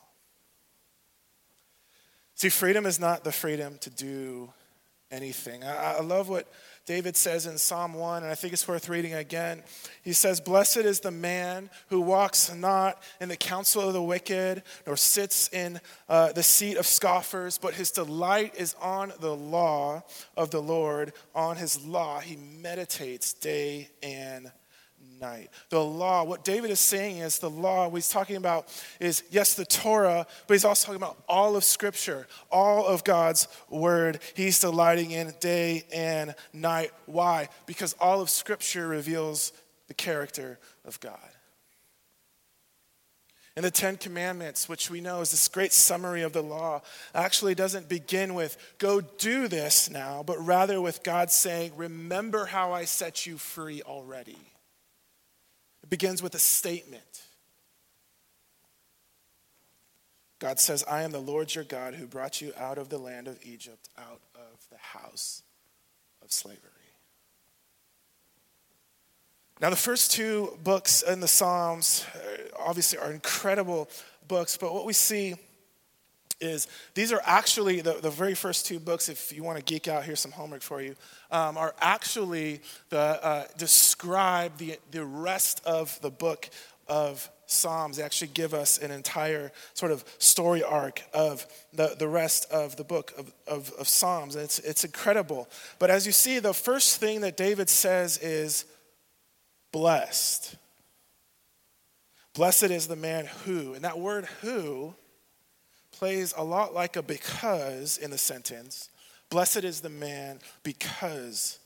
See, 2.37 2.51
freedom 2.51 2.85
is 2.85 3.01
not 3.01 3.25
the 3.25 3.33
freedom 3.33 3.79
to 3.81 3.89
do 3.89 4.53
anything. 5.11 5.65
I, 5.65 5.95
I 5.95 6.01
love 6.03 6.29
what 6.29 6.47
David 6.85 7.17
says 7.17 7.47
in 7.47 7.57
Psalm 7.57 7.95
1, 7.95 8.25
and 8.25 8.31
I 8.31 8.35
think 8.35 8.53
it's 8.53 8.69
worth 8.69 8.91
reading 8.91 9.15
again. 9.15 9.63
He 10.03 10.13
says, 10.13 10.39
Blessed 10.39 10.77
is 10.79 11.01
the 11.01 11.11
man 11.11 11.71
who 11.89 12.03
walks 12.03 12.55
not 12.55 13.03
in 13.23 13.31
the 13.31 13.39
counsel 13.39 13.89
of 13.89 13.95
the 13.95 14.03
wicked, 14.03 14.63
nor 14.87 14.99
sits 14.99 15.49
in 15.49 15.81
uh, 16.11 16.33
the 16.33 16.43
seat 16.43 16.77
of 16.77 16.87
scoffers, 16.87 17.57
but 17.57 17.73
his 17.73 17.91
delight 17.91 18.55
is 18.55 18.77
on 18.83 19.15
the 19.19 19.35
law 19.35 20.03
of 20.37 20.51
the 20.51 20.61
Lord. 20.61 21.15
On 21.35 21.57
his 21.57 21.87
law 21.87 22.21
he 22.21 22.37
meditates 22.37 23.33
day 23.33 23.89
and 24.03 24.45
night. 24.45 24.53
The 25.71 25.83
law, 25.83 26.25
what 26.25 26.45
David 26.45 26.71
is 26.71 26.81
saying 26.81 27.19
is 27.19 27.39
the 27.39 27.51
law, 27.51 27.89
what 27.89 27.97
he's 27.97 28.09
talking 28.09 28.37
about 28.37 28.69
is, 29.01 29.23
yes, 29.31 29.55
the 29.55 29.65
Torah, 29.65 30.27
but 30.47 30.55
he's 30.55 30.65
also 30.65 30.87
talking 30.87 31.03
about 31.03 31.17
all 31.29 31.57
of 31.57 31.65
Scripture, 31.65 32.27
all 32.51 32.87
of 32.87 33.03
God's 33.03 33.49
Word. 33.69 34.21
He's 34.35 34.61
delighting 34.61 35.11
in 35.11 35.35
day 35.41 35.85
and 35.93 36.35
night. 36.53 36.93
Why? 37.07 37.49
Because 37.67 37.95
all 38.01 38.21
of 38.21 38.31
Scripture 38.31 38.87
reveals 38.87 39.53
the 39.89 39.95
character 39.95 40.59
of 40.85 41.01
God. 41.01 41.19
And 43.57 43.65
the 43.65 43.71
Ten 43.71 43.97
Commandments, 43.97 44.69
which 44.69 44.91
we 44.91 45.01
know 45.01 45.23
is 45.23 45.31
this 45.31 45.49
great 45.49 45.73
summary 45.73 46.23
of 46.23 46.35
the 46.35 46.43
law, 46.43 46.83
actually 47.15 47.55
doesn't 47.55 47.89
begin 47.89 48.35
with, 48.35 48.59
go 48.79 49.01
do 49.01 49.49
this 49.49 49.89
now, 49.89 50.23
but 50.23 50.39
rather 50.45 50.81
with 50.81 51.03
God 51.03 51.31
saying, 51.31 51.73
remember 51.75 52.45
how 52.45 52.73
I 52.73 52.85
set 52.85 53.25
you 53.25 53.39
free 53.39 53.81
already. 53.83 54.37
It 55.87 55.91
begins 55.91 56.21
with 56.21 56.35
a 56.35 56.41
statement. 56.41 57.23
God 60.41 60.59
says, 60.59 60.83
I 60.83 61.03
am 61.03 61.13
the 61.13 61.21
Lord 61.21 61.55
your 61.55 61.63
God 61.63 61.95
who 61.95 62.09
brought 62.09 62.41
you 62.41 62.53
out 62.59 62.77
of 62.77 62.89
the 62.89 62.99
land 62.99 63.29
of 63.29 63.39
Egypt, 63.45 63.89
out 63.97 64.21
of 64.35 64.67
the 64.69 64.79
house 64.79 65.45
of 66.25 66.33
slavery. 66.33 66.59
Now, 69.61 69.71
the 69.71 69.77
first 69.77 70.11
two 70.11 70.59
books 70.65 71.03
in 71.03 71.21
the 71.21 71.29
Psalms 71.29 72.05
uh, 72.17 72.49
obviously 72.59 72.99
are 72.99 73.13
incredible 73.13 73.89
books, 74.27 74.57
but 74.57 74.75
what 74.75 74.87
we 74.87 74.93
see 74.93 75.37
is 76.41 76.69
these 76.95 77.13
are 77.13 77.21
actually 77.25 77.81
the, 77.81 77.95
the 77.95 78.11
very 78.11 78.35
first 78.35 78.67
two 78.67 78.79
books 78.79 79.09
if 79.09 79.33
you 79.33 79.43
want 79.43 79.59
to 79.59 79.65
geek 79.65 79.89
out 79.89 80.05
here's 80.05 80.21
some 80.21 80.33
homework 80.33 80.61
for 80.61 80.83
you 80.83 80.95
um, 81.31 81.57
are 81.57 81.75
actually 81.81 82.61
the 82.91 82.99
uh, 82.99 83.45
describe 83.57 84.57
the, 84.59 84.79
the 84.91 85.05
rest 85.05 85.63
of 85.65 85.99
the 86.03 86.11
book 86.11 86.51
of 86.89 87.31
psalms. 87.47 87.97
They 87.97 88.03
actually 88.03 88.31
give 88.35 88.55
us 88.55 88.79
an 88.79 88.91
entire 88.91 89.53
sort 89.75 89.93
of 89.93 90.05
story 90.19 90.63
arc 90.63 91.03
of 91.13 91.47
the, 91.73 91.95
the 91.99 92.09
rest 92.09 92.51
of 92.51 92.77
the 92.77 92.85
book 92.85 93.13
of, 93.17 93.33
of, 93.47 93.73
of 93.79 93.89
psalms. 93.89 94.35
And 94.35 94.45
it's, 94.45 94.59
it's 94.61 94.85
incredible. 94.85 95.49
But 95.79 95.91
as 95.91 96.07
you 96.07 96.13
see 96.13 96.39
the 96.39 96.55
first 96.55 97.01
thing 97.01 97.21
that 97.23 97.37
david 97.37 97.69
says 97.69 98.19
is 98.19 98.65
blessed. 99.73 100.57
Blessed 102.35 102.65
is 102.65 102.87
the 102.87 102.97
man 102.97 103.27
who 103.45 103.75
and 103.75 103.85
that 103.85 103.99
word 103.99 104.27
who 104.43 104.95
plays 105.99 106.35
a 106.37 106.45
lot 106.45 106.75
like 106.75 106.97
a 106.97 107.03
because 107.03 107.97
in 107.97 108.11
the 108.11 108.19
sentence. 108.19 108.91
Blessed 109.31 109.65
is 109.65 109.81
the 109.81 109.89
man 109.89 110.41
because 110.63 111.59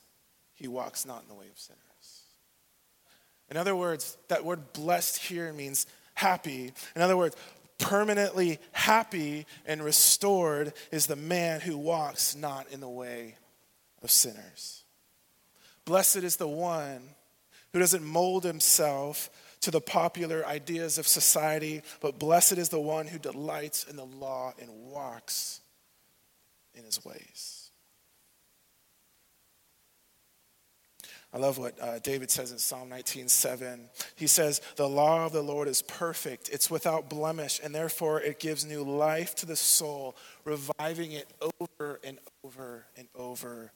he 0.53 0.67
walks 0.67 1.05
not 1.05 1.21
in 1.23 1.27
the 1.27 1.35
way 1.35 1.47
of 1.51 1.59
sinners. 1.59 1.79
In 3.49 3.57
other 3.57 3.75
words, 3.75 4.17
that 4.29 4.45
word 4.45 4.73
blessed 4.73 5.17
here 5.17 5.51
means 5.51 5.85
happy. 6.13 6.71
In 6.95 7.01
other 7.01 7.17
words, 7.17 7.35
permanently 7.77 8.59
happy 8.71 9.45
and 9.65 9.83
restored 9.83 10.73
is 10.91 11.07
the 11.07 11.15
man 11.15 11.59
who 11.59 11.77
walks 11.77 12.35
not 12.35 12.71
in 12.71 12.79
the 12.79 12.89
way 12.89 13.35
of 14.01 14.09
sinners. 14.09 14.83
Blessed 15.83 16.17
is 16.17 16.37
the 16.37 16.47
one 16.47 17.01
who 17.73 17.79
doesn't 17.79 18.03
mold 18.03 18.45
himself 18.45 19.29
to 19.61 19.71
the 19.71 19.81
popular 19.81 20.45
ideas 20.45 20.97
of 20.97 21.07
society, 21.07 21.81
but 22.01 22.19
blessed 22.19 22.53
is 22.53 22.69
the 22.69 22.79
one 22.79 23.07
who 23.07 23.19
delights 23.19 23.83
in 23.83 23.95
the 23.95 24.05
law 24.05 24.53
and 24.59 24.69
walks 24.91 25.61
in 26.73 26.83
his 26.83 27.03
ways. 27.05 27.61
I 31.33 31.37
love 31.37 31.57
what 31.57 31.81
uh, 31.81 31.99
David 31.99 32.29
says 32.29 32.51
in 32.51 32.57
Psalm 32.57 32.89
19:7. 32.89 33.89
He 34.15 34.27
says, 34.27 34.59
"The 34.75 34.89
law 34.89 35.25
of 35.25 35.31
the 35.31 35.41
Lord 35.41 35.69
is 35.69 35.81
perfect; 35.81 36.49
it's 36.49 36.69
without 36.69 37.09
blemish, 37.09 37.61
and 37.63 37.73
therefore 37.73 38.19
it 38.19 38.39
gives 38.39 38.65
new 38.65 38.83
life 38.83 39.33
to 39.35 39.45
the 39.45 39.55
soul, 39.55 40.17
reviving 40.43 41.13
it 41.13 41.31
over 41.41 42.01
and 42.03 42.19
over 42.43 42.85
and 42.97 43.07
over 43.15 43.71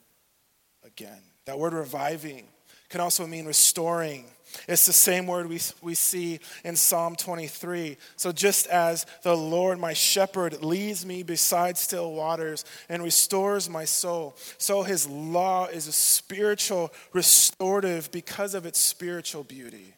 again." 0.83 1.21
That 1.45 1.57
word 1.57 1.73
"reviving" 1.73 2.49
can 2.95 3.01
also 3.01 3.27
mean 3.27 3.45
restoring. 3.45 4.23
It's 4.69 4.85
the 4.85 4.93
same 4.93 5.27
word 5.27 5.49
we, 5.49 5.59
we 5.81 5.95
see 5.95 6.39
in 6.63 6.77
Psalm 6.77 7.17
23. 7.17 7.97
So, 8.15 8.31
just 8.31 8.67
as 8.67 9.05
the 9.21 9.35
Lord, 9.35 9.79
my 9.79 9.91
shepherd, 9.91 10.63
leads 10.63 11.05
me 11.05 11.21
beside 11.21 11.77
still 11.77 12.13
waters 12.13 12.63
and 12.87 13.03
restores 13.03 13.69
my 13.69 13.83
soul, 13.83 14.37
so 14.57 14.83
his 14.83 15.09
law 15.09 15.65
is 15.65 15.89
a 15.89 15.91
spiritual 15.91 16.93
restorative 17.11 18.13
because 18.13 18.53
of 18.53 18.65
its 18.65 18.79
spiritual 18.79 19.43
beauty. 19.43 19.93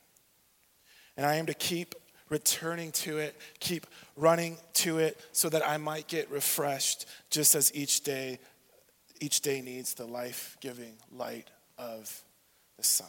And 1.17 1.23
I 1.23 1.35
am 1.35 1.45
to 1.45 1.53
keep 1.53 1.93
returning 2.29 2.91
to 2.93 3.19
it, 3.19 3.35
keep 3.59 3.85
running 4.15 4.57
to 4.73 4.97
it 4.97 5.19
so 5.33 5.49
that 5.49 5.67
I 5.67 5.77
might 5.77 6.07
get 6.07 6.31
refreshed 6.31 7.05
just 7.29 7.53
as 7.53 7.71
each 7.75 8.01
day 8.01 8.39
each 9.19 9.41
day 9.41 9.61
needs 9.61 9.93
the 9.93 10.05
life-giving 10.05 10.93
light 11.11 11.47
of 11.77 12.23
the 12.77 12.83
Son. 12.83 13.07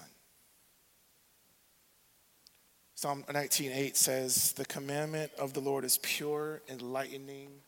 Psalm 2.95 3.25
19:8 3.29 3.97
says, 3.97 4.53
"The 4.55 4.65
commandment 4.65 5.33
of 5.35 5.53
the 5.53 5.61
Lord 5.61 5.85
is 5.85 5.99
pure, 5.99 6.63
enlightening 6.69 7.63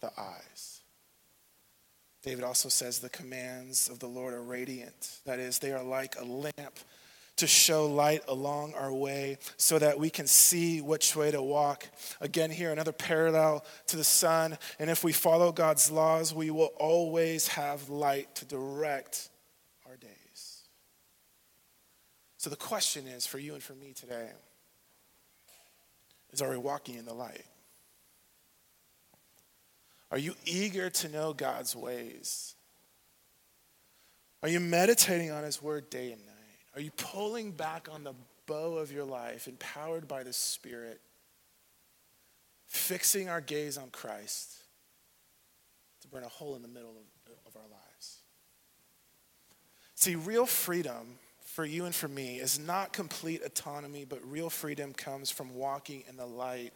the 0.00 0.12
eyes." 0.18 0.80
David 2.22 2.44
also 2.44 2.68
says 2.68 2.98
the 2.98 3.08
commands 3.08 3.88
of 3.88 3.98
the 3.98 4.08
Lord 4.08 4.32
are 4.32 4.42
radiant. 4.42 5.20
That 5.24 5.38
is, 5.38 5.58
they 5.58 5.72
are 5.72 5.82
like 5.82 6.16
a 6.16 6.24
lamp 6.24 6.78
to 7.36 7.46
show 7.46 7.86
light 7.86 8.22
along 8.28 8.74
our 8.74 8.92
way 8.92 9.38
so 9.56 9.78
that 9.78 9.98
we 9.98 10.10
can 10.10 10.28
see 10.28 10.80
which 10.80 11.16
way 11.16 11.30
to 11.30 11.42
walk. 11.42 11.88
Again, 12.20 12.50
here, 12.50 12.70
another 12.70 12.92
parallel 12.92 13.64
to 13.88 13.96
the 13.96 14.04
sun. 14.04 14.58
And 14.78 14.88
if 14.88 15.02
we 15.02 15.12
follow 15.12 15.50
God's 15.50 15.90
laws, 15.90 16.32
we 16.32 16.50
will 16.50 16.72
always 16.76 17.48
have 17.48 17.88
light 17.88 18.34
to 18.36 18.44
direct 18.44 19.30
So 22.42 22.50
the 22.50 22.56
question 22.56 23.06
is 23.06 23.24
for 23.24 23.38
you 23.38 23.54
and 23.54 23.62
for 23.62 23.74
me 23.74 23.92
today 23.92 24.28
is 26.32 26.42
are 26.42 26.50
we 26.50 26.56
walking 26.56 26.96
in 26.96 27.04
the 27.04 27.14
light? 27.14 27.44
Are 30.10 30.18
you 30.18 30.34
eager 30.44 30.90
to 30.90 31.08
know 31.08 31.34
God's 31.34 31.76
ways? 31.76 32.56
Are 34.42 34.48
you 34.48 34.58
meditating 34.58 35.30
on 35.30 35.44
His 35.44 35.62
Word 35.62 35.88
day 35.88 36.10
and 36.10 36.20
night? 36.26 36.34
Are 36.74 36.80
you 36.80 36.90
pulling 36.96 37.52
back 37.52 37.86
on 37.88 38.02
the 38.02 38.14
bow 38.46 38.76
of 38.76 38.90
your 38.90 39.04
life, 39.04 39.46
empowered 39.46 40.08
by 40.08 40.24
the 40.24 40.32
Spirit, 40.32 41.00
fixing 42.66 43.28
our 43.28 43.40
gaze 43.40 43.78
on 43.78 43.90
Christ 43.90 44.52
to 46.00 46.08
burn 46.08 46.24
a 46.24 46.28
hole 46.28 46.56
in 46.56 46.62
the 46.62 46.66
middle 46.66 46.90
of, 46.90 47.32
of 47.46 47.56
our 47.56 47.68
lives? 47.70 48.18
See, 49.94 50.16
real 50.16 50.46
freedom 50.46 51.20
for 51.44 51.64
you 51.64 51.84
and 51.84 51.94
for 51.94 52.08
me 52.08 52.38
is 52.38 52.58
not 52.58 52.92
complete 52.92 53.42
autonomy, 53.44 54.04
but 54.04 54.20
real 54.30 54.50
freedom 54.50 54.92
comes 54.92 55.30
from 55.30 55.54
walking 55.54 56.04
in 56.08 56.16
the 56.16 56.26
light 56.26 56.72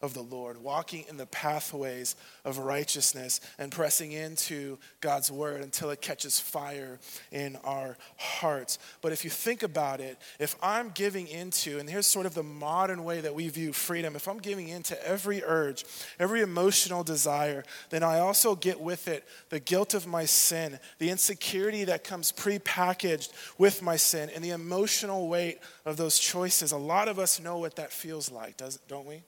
of 0.00 0.14
the 0.14 0.22
Lord, 0.22 0.58
walking 0.58 1.04
in 1.08 1.16
the 1.16 1.26
pathways 1.26 2.14
of 2.44 2.58
righteousness 2.58 3.40
and 3.58 3.72
pressing 3.72 4.12
into 4.12 4.78
God's 5.00 5.30
word 5.30 5.60
until 5.60 5.90
it 5.90 6.00
catches 6.00 6.38
fire 6.38 7.00
in 7.32 7.56
our 7.64 7.96
hearts. 8.16 8.78
But 9.02 9.12
if 9.12 9.24
you 9.24 9.30
think 9.30 9.64
about 9.64 10.00
it, 10.00 10.16
if 10.38 10.54
I'm 10.62 10.90
giving 10.90 11.26
into, 11.26 11.80
and 11.80 11.90
here's 11.90 12.06
sort 12.06 12.26
of 12.26 12.34
the 12.34 12.44
modern 12.44 13.02
way 13.02 13.20
that 13.20 13.34
we 13.34 13.48
view 13.48 13.72
freedom, 13.72 14.14
if 14.14 14.28
I'm 14.28 14.38
giving 14.38 14.68
into 14.68 15.06
every 15.06 15.42
urge, 15.44 15.84
every 16.20 16.42
emotional 16.42 17.02
desire, 17.02 17.64
then 17.90 18.04
I 18.04 18.20
also 18.20 18.54
get 18.54 18.80
with 18.80 19.08
it 19.08 19.24
the 19.48 19.60
guilt 19.60 19.94
of 19.94 20.06
my 20.06 20.24
sin, 20.24 20.78
the 20.98 21.10
insecurity 21.10 21.84
that 21.84 22.04
comes 22.04 22.30
prepackaged 22.30 23.30
with 23.58 23.82
my 23.82 23.96
sin, 23.96 24.30
and 24.32 24.44
the 24.44 24.50
emotional 24.50 25.28
weight 25.28 25.58
of 25.84 25.96
those 25.96 26.20
choices. 26.20 26.70
A 26.70 26.76
lot 26.76 27.08
of 27.08 27.18
us 27.18 27.40
know 27.40 27.58
what 27.58 27.76
that 27.76 27.92
feels 27.92 28.30
like, 28.30 28.60
don't 28.86 29.06
we? 29.06 29.22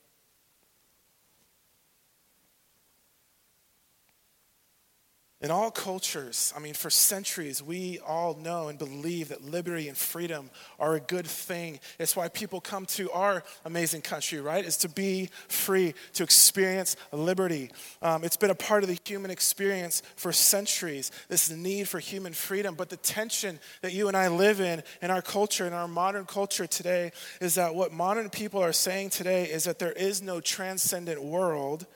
In 5.41 5.49
all 5.49 5.71
cultures, 5.71 6.53
I 6.55 6.59
mean, 6.59 6.75
for 6.75 6.91
centuries, 6.91 7.63
we 7.63 7.97
all 8.05 8.35
know 8.35 8.67
and 8.67 8.77
believe 8.77 9.29
that 9.29 9.43
liberty 9.43 9.87
and 9.87 9.97
freedom 9.97 10.51
are 10.79 10.93
a 10.93 10.99
good 10.99 11.25
thing. 11.25 11.79
It's 11.97 12.15
why 12.15 12.27
people 12.29 12.61
come 12.61 12.85
to 12.87 13.09
our 13.09 13.43
amazing 13.65 14.01
country, 14.01 14.39
right? 14.39 14.63
Is 14.63 14.77
to 14.77 14.89
be 14.89 15.31
free, 15.47 15.95
to 16.13 16.21
experience 16.21 16.95
liberty. 17.11 17.71
Um, 18.03 18.23
it's 18.23 18.37
been 18.37 18.51
a 18.51 18.55
part 18.55 18.83
of 18.83 18.89
the 18.89 18.99
human 19.03 19.31
experience 19.31 20.03
for 20.15 20.31
centuries, 20.31 21.11
this 21.27 21.49
need 21.49 21.87
for 21.87 21.97
human 21.97 22.33
freedom. 22.33 22.75
But 22.75 22.89
the 22.89 22.97
tension 22.97 23.59
that 23.81 23.93
you 23.93 24.09
and 24.09 24.15
I 24.15 24.27
live 24.27 24.61
in, 24.61 24.83
in 25.01 25.09
our 25.09 25.23
culture, 25.23 25.65
in 25.65 25.73
our 25.73 25.87
modern 25.87 26.25
culture 26.25 26.67
today, 26.67 27.13
is 27.39 27.55
that 27.55 27.73
what 27.73 27.91
modern 27.91 28.29
people 28.29 28.61
are 28.61 28.73
saying 28.73 29.09
today 29.09 29.45
is 29.45 29.63
that 29.63 29.79
there 29.79 29.93
is 29.93 30.21
no 30.21 30.39
transcendent 30.39 31.23
world, 31.23 31.87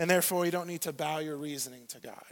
and 0.00 0.10
therefore 0.10 0.44
you 0.44 0.50
don't 0.50 0.66
need 0.66 0.80
to 0.80 0.92
bow 0.92 1.18
your 1.18 1.36
reasoning 1.36 1.86
to 1.90 2.00
God. 2.00 2.24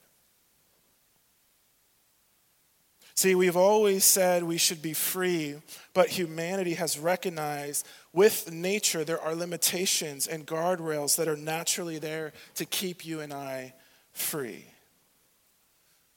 See, 3.19 3.35
we've 3.35 3.57
always 3.57 4.05
said 4.05 4.45
we 4.45 4.59
should 4.59 4.81
be 4.81 4.93
free, 4.93 5.57
but 5.93 6.09
humanity 6.09 6.75
has 6.75 7.01
recognized 7.01 7.85
with 8.13 8.53
nature 8.53 9.05
there 9.05 9.21
are 9.21 9.35
limitations 9.35 10.29
and 10.29 10.47
guardrails 10.47 11.17
that 11.17 11.27
are 11.27 11.37
naturally 11.37 11.99
there 11.99 12.33
to 12.55 12.65
keep 12.65 13.05
you 13.05 13.19
and 13.19 13.33
I 13.33 13.75
free. 14.13 14.67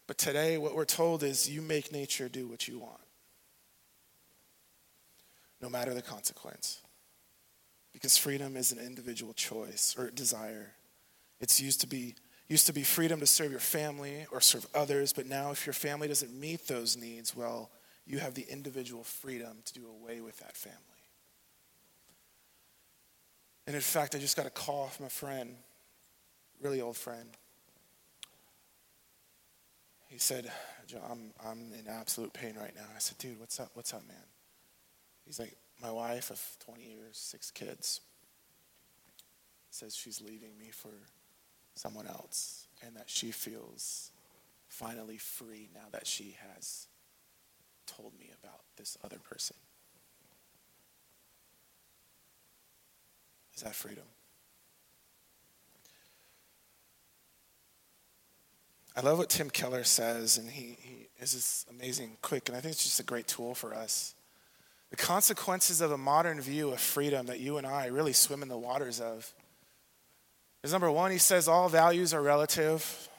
But 0.06 0.20
today, 0.20 0.60
what 0.60 0.76
we're 0.76 0.86
told 0.86 1.24
is 1.24 1.50
you 1.50 1.64
make 1.64 1.92
nature 1.92 2.30
do 2.30 2.48
what 2.48 2.68
you 2.68 2.78
want, 2.78 3.02
no 5.60 5.70
matter 5.70 5.96
the 5.96 6.04
consequence. 6.04 6.82
Because 7.94 8.16
freedom 8.16 8.56
is 8.56 8.72
an 8.72 8.78
individual 8.78 9.34
choice 9.34 9.96
or 9.98 10.12
desire. 10.12 10.74
It's 11.40 11.60
used 11.60 11.82
to 11.82 11.88
be 11.88 12.14
used 12.52 12.68
to 12.68 12.74
be 12.74 12.84
freedom 12.84 13.22
to 13.22 13.26
serve 13.26 13.50
your 13.50 13.62
family 13.62 14.26
or 14.30 14.42
serve 14.42 14.68
others, 14.76 15.14
but 15.14 15.26
now 15.26 15.52
if 15.52 15.66
your 15.66 15.72
family 15.72 16.10
doesn't 16.10 16.38
meet 16.38 16.68
those 16.68 16.98
needs, 16.98 17.34
well, 17.34 17.72
you 18.06 18.20
have 18.20 18.34
the 18.34 18.46
individual 18.50 19.06
freedom 19.06 19.60
to 19.64 19.74
do 19.74 19.88
away 19.88 20.20
with 20.20 20.38
that 20.40 20.58
family. 20.58 20.78
And 23.66 23.74
in 23.74 23.82
fact, 23.82 24.16
I 24.16 24.18
just 24.18 24.36
got 24.36 24.46
a 24.46 24.50
call 24.50 24.88
from 24.88 25.06
a 25.06 25.10
friend, 25.10 25.56
really 26.62 26.82
old 26.82 26.98
friend. 26.98 27.30
He 30.10 30.18
said, 30.18 30.52
I'm, 31.10 31.32
I'm 31.46 31.72
in 31.80 31.88
absolute 31.88 32.34
pain 32.34 32.56
right 32.60 32.76
now. 32.76 32.84
I 32.94 33.00
said, 33.00 33.18
dude, 33.18 33.40
what's 33.40 33.62
up? 33.62 33.72
What's 33.76 33.94
up, 33.94 34.06
man? 34.06 34.18
He's 35.26 35.40
like, 35.40 35.56
my 35.82 35.90
wife 35.90 36.32
of 36.32 36.42
20 36.66 36.84
years, 36.84 37.18
six 37.18 37.50
kids, 37.50 38.02
says 39.70 39.96
she's 39.96 40.20
leaving 40.20 40.58
me 40.60 40.70
for 40.70 40.90
someone 41.76 42.08
else 42.08 42.68
and 42.86 42.96
that 42.96 43.10
she 43.10 43.32
feels 43.32 44.12
finally 44.68 45.18
free 45.18 45.70
now 45.74 45.88
that 45.92 46.08
she 46.08 46.36
has 46.56 46.88
told 47.86 48.18
me 48.20 48.30
about 48.42 48.62
this 48.78 48.98
other 49.04 49.20
person. 49.20 49.56
Is 53.56 53.64
that 53.64 53.76
freedom? 53.76 54.06
I 58.96 59.02
love 59.02 59.18
what 59.18 59.30
Tim 59.30 59.50
Keller 59.50 59.84
says, 59.84 60.38
and 60.38 60.50
he, 60.50 60.78
he 60.82 61.08
is 61.20 61.34
this 61.34 61.66
amazing 61.70 62.18
quick, 62.22 62.50
and 62.50 62.58
I 62.58 62.62
think 62.62 62.74
it's 62.74 62.84
just 62.84 63.00
a 63.00 63.04
great 63.04 63.28
tool 63.28 63.56
for 63.56 63.74
us. 63.74 64.16
The 64.90 64.98
consequences 64.98 65.80
of 65.80 65.92
a 65.92 65.98
modern 65.98 66.42
view 66.42 66.72
of 66.72 66.80
freedom 66.82 67.28
that 67.28 67.40
you 67.40 67.58
and 67.58 67.66
I 67.66 67.86
really 67.86 68.12
swim 68.12 68.42
in 68.42 68.50
the 68.50 68.58
waters 68.58 69.00
of 69.00 69.34
is 70.64 70.72
number 70.72 70.92
one, 70.92 71.12
he 71.12 71.18
says 71.18 71.48
all 71.48 71.70
values 71.70 72.14
are 72.14 72.22
relative. 72.22 73.10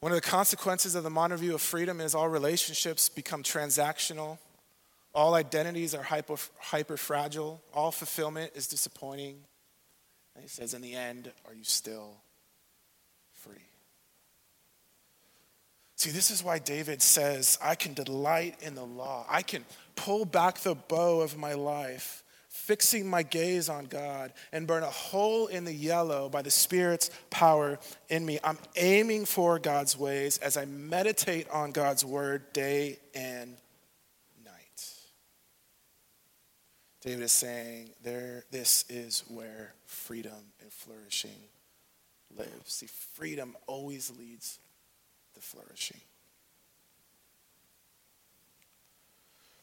One 0.00 0.12
of 0.12 0.16
the 0.16 0.28
consequences 0.28 0.94
of 0.94 1.02
the 1.02 1.10
modern 1.10 1.38
view 1.38 1.54
of 1.54 1.62
freedom 1.62 2.00
is 2.00 2.14
all 2.14 2.28
relationships 2.28 3.08
become 3.08 3.42
transactional. 3.42 4.38
All 5.14 5.34
identities 5.34 5.94
are 5.94 6.02
hyper, 6.02 6.34
hyper 6.58 6.96
fragile. 6.96 7.62
All 7.72 7.92
fulfillment 7.92 8.52
is 8.54 8.66
disappointing. 8.66 9.36
And 10.34 10.42
he 10.42 10.48
says, 10.48 10.74
in 10.74 10.82
the 10.82 10.94
end, 10.94 11.30
are 11.46 11.54
you 11.54 11.62
still 11.62 12.16
free? 13.32 13.62
See, 15.94 16.10
this 16.10 16.32
is 16.32 16.42
why 16.42 16.58
David 16.58 17.00
says, 17.00 17.56
I 17.62 17.76
can 17.76 17.94
delight 17.94 18.56
in 18.60 18.74
the 18.74 18.84
law. 18.84 19.24
I 19.28 19.42
can 19.42 19.64
pull 19.94 20.24
back 20.24 20.58
the 20.58 20.74
bow 20.74 21.20
of 21.20 21.38
my 21.38 21.54
life 21.54 22.23
fixing 22.54 23.04
my 23.06 23.24
gaze 23.24 23.68
on 23.68 23.84
God 23.84 24.32
and 24.52 24.64
burn 24.64 24.84
a 24.84 24.90
hole 24.90 25.48
in 25.48 25.64
the 25.64 25.72
yellow 25.72 26.28
by 26.28 26.40
the 26.40 26.52
Spirit's 26.52 27.10
power 27.28 27.80
in 28.08 28.24
me. 28.24 28.38
I'm 28.44 28.58
aiming 28.76 29.24
for 29.24 29.58
God's 29.58 29.98
ways 29.98 30.38
as 30.38 30.56
I 30.56 30.64
meditate 30.64 31.50
on 31.50 31.72
God's 31.72 32.04
word 32.04 32.52
day 32.52 33.00
and 33.12 33.56
night. 34.44 34.92
David 37.02 37.24
is 37.24 37.32
saying 37.32 37.90
there 38.04 38.44
this 38.52 38.84
is 38.88 39.24
where 39.28 39.74
freedom 39.84 40.52
and 40.62 40.72
flourishing 40.72 41.30
lives. 42.38 42.72
See, 42.72 42.86
freedom 42.86 43.56
always 43.66 44.12
leads 44.16 44.60
to 45.34 45.40
flourishing. 45.40 46.00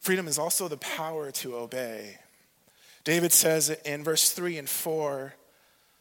Freedom 0.01 0.27
is 0.27 0.37
also 0.37 0.67
the 0.67 0.77
power 0.77 1.31
to 1.31 1.55
obey. 1.55 2.17
David 3.03 3.33
says 3.33 3.69
in 3.69 4.03
verse 4.03 4.31
3 4.31 4.57
and 4.57 4.69
4, 4.69 5.33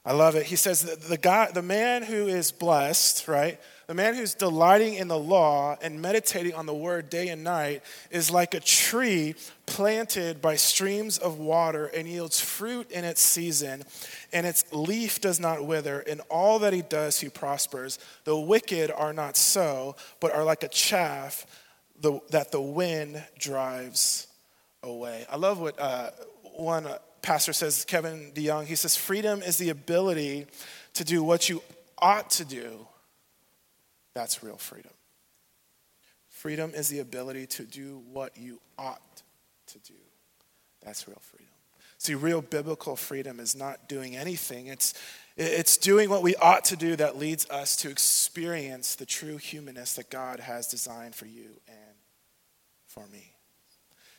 I 0.05 0.13
love 0.13 0.35
it. 0.35 0.47
He 0.47 0.57
says 0.57 0.83
the 0.83 1.49
the 1.53 1.63
man 1.63 2.03
who 2.03 2.27
is 2.27 2.53
blessed, 2.53 3.29
right? 3.29 3.61
The 3.87 3.95
man 3.95 4.15
who's 4.15 4.35
delighting 4.35 4.95
in 4.95 5.09
the 5.09 5.19
law 5.19 5.77
and 5.83 6.01
meditating 6.01 6.55
on 6.55 6.65
the 6.65 6.73
word 6.73 7.11
day 7.11 7.29
and 7.29 7.45
night 7.45 7.83
is 8.11 8.31
like 8.31 8.55
a 8.55 8.61
tree 8.61 9.35
planted 9.67 10.41
by 10.41 10.57
streams 10.57 11.19
of 11.19 11.39
water 11.39 11.87
and 11.87 12.09
yields 12.09 12.41
fruit 12.41 12.91
in 12.93 13.05
its 13.05 13.21
season, 13.21 13.83
and 14.33 14.47
its 14.47 14.65
leaf 14.73 15.21
does 15.21 15.39
not 15.39 15.67
wither. 15.67 16.01
In 16.01 16.21
all 16.31 16.61
that 16.61 16.73
he 16.73 16.83
does, 16.83 17.21
he 17.21 17.29
prospers. 17.29 17.99
The 18.25 18.39
wicked 18.39 18.91
are 18.91 19.13
not 19.13 19.37
so, 19.37 19.97
but 20.19 20.33
are 20.33 20.45
like 20.45 20.63
a 20.63 20.69
chaff 20.69 21.45
that 22.31 22.53
the 22.53 22.61
wind 22.61 23.23
drives 23.39 24.29
away. 24.83 25.27
I 25.31 25.37
love 25.37 25.61
what 25.61 25.79
uh, 25.79 26.11
one 26.61 26.87
uh, 26.87 26.99
pastor 27.23 27.53
says, 27.53 27.85
Kevin 27.85 28.33
DeYoung, 28.35 28.67
he 28.67 28.75
says, 28.75 28.97
freedom 28.97 29.43
is 29.43 29.57
the 29.57 29.71
ability 29.71 30.47
to 30.95 31.05
do 31.05 31.23
what 31.23 31.49
you 31.49 31.63
ought 31.99 32.31
to 32.31 32.45
do. 32.45 32.87
That's 34.15 34.43
real 34.43 34.57
freedom. 34.57 34.93
Freedom 36.29 36.73
is 36.75 36.89
the 36.89 37.01
ability 37.01 37.47
to 37.47 37.65
do 37.65 38.03
what 38.13 38.37
you 38.37 38.61
ought 38.79 39.23
to 39.69 39.79
do. 39.81 39.95
That's 40.83 41.07
real 41.07 41.21
freedom. 41.21 41.47
See, 41.99 42.15
real 42.15 42.41
biblical 42.41 42.97
freedom 42.97 43.41
is 43.41 43.55
not 43.55 43.89
doing 43.89 44.17
anything. 44.17 44.69
It's, 44.69 44.95
it's 45.37 45.77
doing 45.77 46.09
what 46.09 46.23
we 46.23 46.35
ought 46.37 46.65
to 46.67 46.77
do 46.77 46.97
that 46.97 47.19
leads 47.19 47.49
us 47.51 47.77
to 47.77 47.91
experience 47.91 48.95
the 48.95 49.05
true 49.05 49.37
humanness 49.37 49.95
that 49.95 50.09
God 50.09 50.41
has 50.41 50.67
designed 50.67 51.15
for 51.15 51.27
you 51.27 51.51
and 51.69 51.97
for 52.87 53.07
me. 53.13 53.35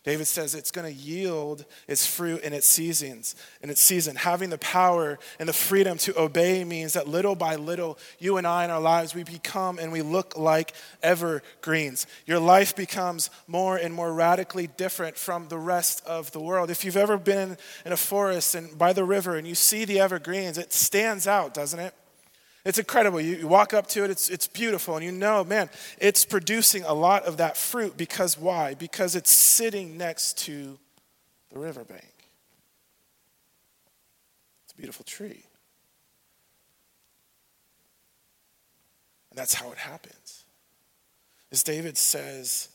David 0.04 0.26
says 0.26 0.56
it's 0.56 0.72
going 0.72 0.92
to 0.92 1.00
yield 1.00 1.64
its 1.88 2.08
fruit 2.08 2.42
in 2.42 2.54
its 2.54 2.68
seasons, 2.68 3.36
in 3.62 3.70
its 3.70 3.82
season. 3.82 4.16
Having 4.16 4.50
the 4.50 4.58
power 4.58 5.20
and 5.38 5.48
the 5.48 5.54
freedom 5.54 6.00
to 6.00 6.20
obey 6.20 6.64
means 6.64 6.94
that 6.94 7.08
little 7.08 7.36
by 7.36 7.56
little, 7.56 8.00
you 8.18 8.38
and 8.38 8.48
I 8.48 8.66
in 8.66 8.72
our 8.72 8.82
lives, 8.82 9.14
we 9.14 9.24
become 9.24 9.78
and 9.78 9.92
we 9.92 10.02
look 10.02 10.36
like 10.36 10.74
evergreens. 11.04 12.08
Your 12.26 12.40
life 12.40 12.76
becomes 12.76 13.30
more 13.46 13.78
and 13.78 13.94
more 13.94 14.12
radically 14.12 14.66
different 14.66 15.18
from 15.18 15.50
the 15.50 15.60
rest 15.60 16.04
of 16.08 16.32
the 16.32 16.40
world. 16.40 16.72
If 16.72 16.84
you've 16.84 16.98
ever 16.98 17.20
been 17.20 17.56
in 17.86 17.92
a 17.92 17.98
forest 17.98 18.56
and 18.56 18.76
by 18.76 18.94
the 18.94 19.04
river 19.04 19.36
and 19.36 19.48
you 19.48 19.54
see 19.54 19.86
the 19.86 20.00
evergreens, 20.00 20.58
it 20.58 20.74
stands 20.74 21.28
out, 21.28 21.54
doesn't 21.54 21.80
it? 21.80 21.94
It's 22.64 22.78
incredible. 22.78 23.20
You, 23.20 23.38
you, 23.38 23.48
walk 23.48 23.74
up 23.74 23.88
to 23.88 24.04
it, 24.04 24.12
it's, 24.12 24.30
it's 24.30 24.48
beautiful, 24.48 24.96
and 24.96 25.04
you 25.04 25.12
know, 25.12 25.44
man, 25.44 25.70
it's 25.98 26.26
producing 26.26 26.84
a 26.84 26.94
lot 26.94 27.24
of 27.24 27.38
that 27.38 27.58
fruit 27.58 27.98
because 27.98 28.38
why? 28.38 28.76
Because 28.76 29.16
it's 29.16 29.32
sitting 29.32 29.98
next 29.98 30.38
to 30.40 30.78
the 31.52 31.60
riverbank. 31.60 32.14
It's 34.66 34.74
a 34.74 34.78
beautiful 34.78 35.04
tree. 35.06 35.44
And 39.32 39.38
that's 39.38 39.54
how 39.54 39.72
it 39.72 39.78
happens. 39.78 40.44
As 41.52 41.64
David 41.64 41.98
says, 41.98 42.70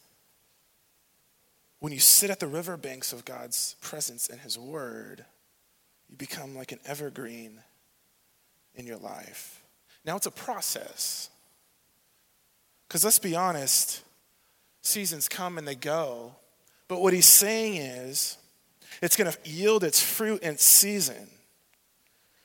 when 1.78 1.92
you 1.92 2.00
sit 2.00 2.30
at 2.30 2.40
the 2.40 2.46
riverbanks 2.46 3.12
of 3.12 3.24
God's 3.24 3.76
presence 3.80 4.28
and 4.28 4.40
His 4.40 4.58
Word, 4.58 5.24
you 6.08 6.16
become 6.16 6.56
like 6.56 6.72
an 6.72 6.80
evergreen 6.86 7.60
in 8.74 8.86
your 8.86 8.96
life. 8.96 9.55
Now, 10.06 10.16
it's 10.16 10.26
a 10.26 10.30
process. 10.30 11.28
Because 12.86 13.04
let's 13.04 13.18
be 13.18 13.34
honest, 13.34 14.02
seasons 14.82 15.28
come 15.28 15.58
and 15.58 15.66
they 15.66 15.74
go. 15.74 16.36
But 16.88 17.02
what 17.02 17.12
he's 17.12 17.26
saying 17.26 17.76
is, 17.76 18.38
it's 19.02 19.16
going 19.16 19.30
to 19.30 19.38
yield 19.44 19.84
its 19.84 20.00
fruit 20.00 20.42
in 20.42 20.56
season. 20.56 21.28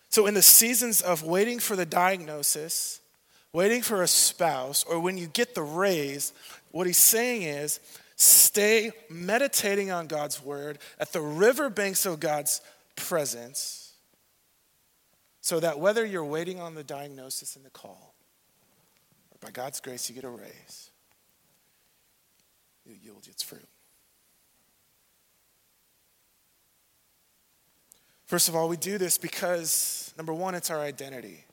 So, 0.09 0.27
in 0.27 0.33
the 0.33 0.41
seasons 0.41 1.01
of 1.01 1.23
waiting 1.23 1.59
for 1.59 1.75
the 1.75 1.85
diagnosis, 1.85 2.99
waiting 3.53 3.81
for 3.81 4.01
a 4.01 4.07
spouse, 4.07 4.83
or 4.83 4.99
when 4.99 5.17
you 5.17 5.27
get 5.27 5.55
the 5.55 5.61
raise, 5.61 6.33
what 6.71 6.87
he's 6.87 6.97
saying 6.97 7.43
is 7.43 7.79
stay 8.15 8.91
meditating 9.09 9.91
on 9.91 10.07
God's 10.07 10.43
word 10.43 10.79
at 10.99 11.13
the 11.13 11.21
riverbanks 11.21 12.05
of 12.05 12.19
God's 12.19 12.61
presence, 12.95 13.80
so 15.41 15.59
that 15.59 15.79
whether 15.79 16.05
you're 16.05 16.23
waiting 16.23 16.59
on 16.59 16.75
the 16.75 16.83
diagnosis 16.83 17.55
and 17.55 17.65
the 17.65 17.69
call, 17.71 18.13
or 19.31 19.37
by 19.41 19.51
God's 19.51 19.79
grace 19.79 20.07
you 20.07 20.15
get 20.15 20.23
a 20.23 20.29
raise, 20.29 20.91
you 22.85 22.95
yield 23.01 23.27
its 23.27 23.43
fruit. 23.43 23.67
First 28.25 28.47
of 28.47 28.55
all, 28.55 28.69
we 28.69 28.77
do 28.77 28.97
this 28.97 29.17
because, 29.17 30.13
number 30.15 30.33
one, 30.33 30.55
it's 30.55 30.69
our 30.69 30.79
identity. 30.79 31.43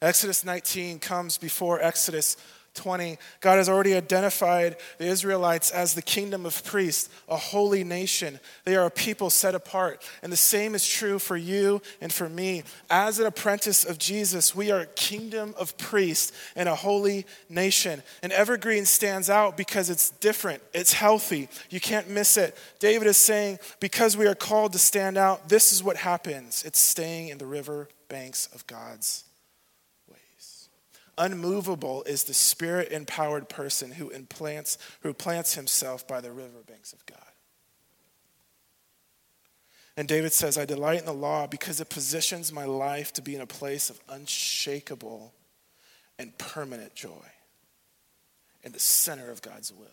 Exodus 0.00 0.44
19 0.44 1.00
comes 1.00 1.36
before 1.36 1.82
Exodus 1.82 2.36
20, 2.78 3.18
God 3.40 3.56
has 3.56 3.68
already 3.68 3.94
identified 3.94 4.76
the 4.98 5.06
Israelites 5.06 5.70
as 5.70 5.94
the 5.94 6.02
kingdom 6.02 6.46
of 6.46 6.64
priests, 6.64 7.10
a 7.28 7.36
holy 7.36 7.82
nation. 7.84 8.38
They 8.64 8.76
are 8.76 8.86
a 8.86 8.90
people 8.90 9.30
set 9.30 9.54
apart. 9.54 10.08
And 10.22 10.32
the 10.32 10.36
same 10.36 10.74
is 10.74 10.86
true 10.86 11.18
for 11.18 11.36
you 11.36 11.82
and 12.00 12.12
for 12.12 12.28
me. 12.28 12.62
As 12.88 13.18
an 13.18 13.26
apprentice 13.26 13.84
of 13.84 13.98
Jesus, 13.98 14.54
we 14.54 14.70
are 14.70 14.80
a 14.80 14.86
kingdom 14.86 15.54
of 15.58 15.76
priests 15.76 16.32
and 16.54 16.68
a 16.68 16.74
holy 16.76 17.26
nation. 17.48 18.02
And 18.22 18.32
Evergreen 18.32 18.86
stands 18.86 19.28
out 19.28 19.56
because 19.56 19.90
it's 19.90 20.10
different, 20.10 20.62
it's 20.72 20.92
healthy. 20.92 21.48
You 21.70 21.80
can't 21.80 22.08
miss 22.08 22.36
it. 22.36 22.56
David 22.78 23.08
is 23.08 23.16
saying, 23.16 23.58
because 23.80 24.16
we 24.16 24.26
are 24.26 24.34
called 24.34 24.72
to 24.72 24.78
stand 24.78 25.18
out, 25.18 25.48
this 25.48 25.72
is 25.72 25.82
what 25.82 25.96
happens 25.96 26.62
it's 26.64 26.78
staying 26.78 27.28
in 27.28 27.38
the 27.38 27.46
river 27.46 27.88
banks 28.08 28.48
of 28.54 28.66
God's 28.66 29.24
Unmovable 31.18 32.04
is 32.04 32.24
the 32.24 32.34
spirit 32.34 32.92
empowered 32.92 33.48
person 33.48 33.90
who 33.90 34.08
implants, 34.10 34.78
who 35.02 35.12
plants 35.12 35.54
himself 35.54 36.06
by 36.06 36.20
the 36.20 36.30
riverbanks 36.30 36.92
of 36.92 37.04
God. 37.06 37.18
And 39.96 40.06
David 40.06 40.32
says, 40.32 40.56
I 40.56 40.64
delight 40.64 41.00
in 41.00 41.06
the 41.06 41.12
law 41.12 41.48
because 41.48 41.80
it 41.80 41.90
positions 41.90 42.52
my 42.52 42.64
life 42.64 43.12
to 43.14 43.22
be 43.22 43.34
in 43.34 43.40
a 43.40 43.46
place 43.46 43.90
of 43.90 44.00
unshakable 44.08 45.34
and 46.20 46.38
permanent 46.38 46.94
joy 46.94 47.26
in 48.62 48.70
the 48.70 48.78
center 48.78 49.28
of 49.32 49.42
God's 49.42 49.72
will. 49.72 49.88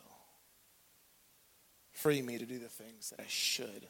Free 1.92 2.22
me 2.22 2.38
to 2.38 2.46
do 2.46 2.60
the 2.60 2.68
things 2.68 3.10
that 3.10 3.20
I 3.20 3.28
should 3.28 3.88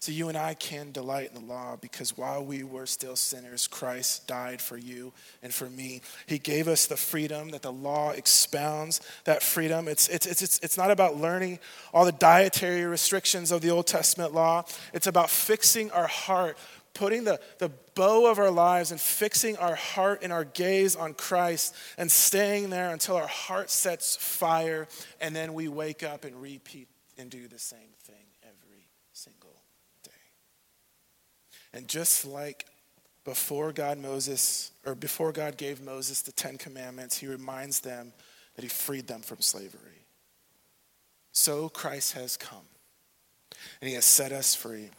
So 0.00 0.12
you 0.12 0.30
and 0.30 0.38
I 0.38 0.54
can 0.54 0.92
delight 0.92 1.28
in 1.28 1.34
the 1.34 1.46
law 1.46 1.76
because 1.76 2.16
while 2.16 2.42
we 2.42 2.64
were 2.64 2.86
still 2.86 3.16
sinners, 3.16 3.68
Christ 3.68 4.26
died 4.26 4.62
for 4.62 4.78
you 4.78 5.12
and 5.42 5.52
for 5.52 5.68
me. 5.68 6.00
He 6.26 6.38
gave 6.38 6.68
us 6.68 6.86
the 6.86 6.96
freedom 6.96 7.50
that 7.50 7.60
the 7.60 7.70
law 7.70 8.12
expounds. 8.12 9.02
That 9.24 9.42
freedom, 9.42 9.88
it's, 9.88 10.08
it's, 10.08 10.26
it's, 10.26 10.58
it's 10.60 10.78
not 10.78 10.90
about 10.90 11.18
learning 11.18 11.58
all 11.92 12.06
the 12.06 12.12
dietary 12.12 12.86
restrictions 12.86 13.52
of 13.52 13.60
the 13.60 13.68
Old 13.68 13.86
Testament 13.86 14.32
law. 14.32 14.64
It's 14.94 15.06
about 15.06 15.28
fixing 15.28 15.90
our 15.90 16.06
heart 16.06 16.56
putting 16.92 17.22
the, 17.22 17.38
the 17.58 17.70
bow 17.94 18.28
of 18.28 18.40
our 18.40 18.50
lives 18.50 18.90
and 18.90 19.00
fixing 19.00 19.56
our 19.58 19.76
heart 19.76 20.20
and 20.24 20.32
our 20.32 20.44
gaze 20.44 20.96
on 20.96 21.14
Christ 21.14 21.72
and 21.96 22.10
staying 22.10 22.70
there 22.70 22.90
until 22.90 23.14
our 23.14 23.28
heart 23.28 23.70
sets 23.70 24.16
fire 24.16 24.88
and 25.20 25.34
then 25.36 25.54
we 25.54 25.68
wake 25.68 26.02
up 26.02 26.24
and 26.24 26.42
repeat 26.42 26.88
and 27.16 27.30
do 27.30 27.46
the 27.46 27.60
same 27.60 27.90
thing. 28.02 28.19
And 31.72 31.88
just 31.88 32.26
like 32.26 32.66
before 33.24 33.72
God 33.72 33.98
Moses 33.98 34.72
or 34.84 34.94
before 34.94 35.32
God 35.32 35.56
gave 35.56 35.80
Moses 35.80 36.22
the 36.22 36.32
10 36.32 36.58
commandments, 36.58 37.18
he 37.18 37.26
reminds 37.26 37.80
them 37.80 38.12
that 38.56 38.62
he 38.62 38.68
freed 38.68 39.06
them 39.06 39.20
from 39.20 39.40
slavery. 39.40 40.06
So 41.32 41.68
Christ 41.68 42.14
has 42.14 42.36
come 42.36 42.66
and 43.80 43.88
he 43.88 43.94
has 43.94 44.04
set 44.04 44.32
us 44.32 44.54
free. 44.54 44.90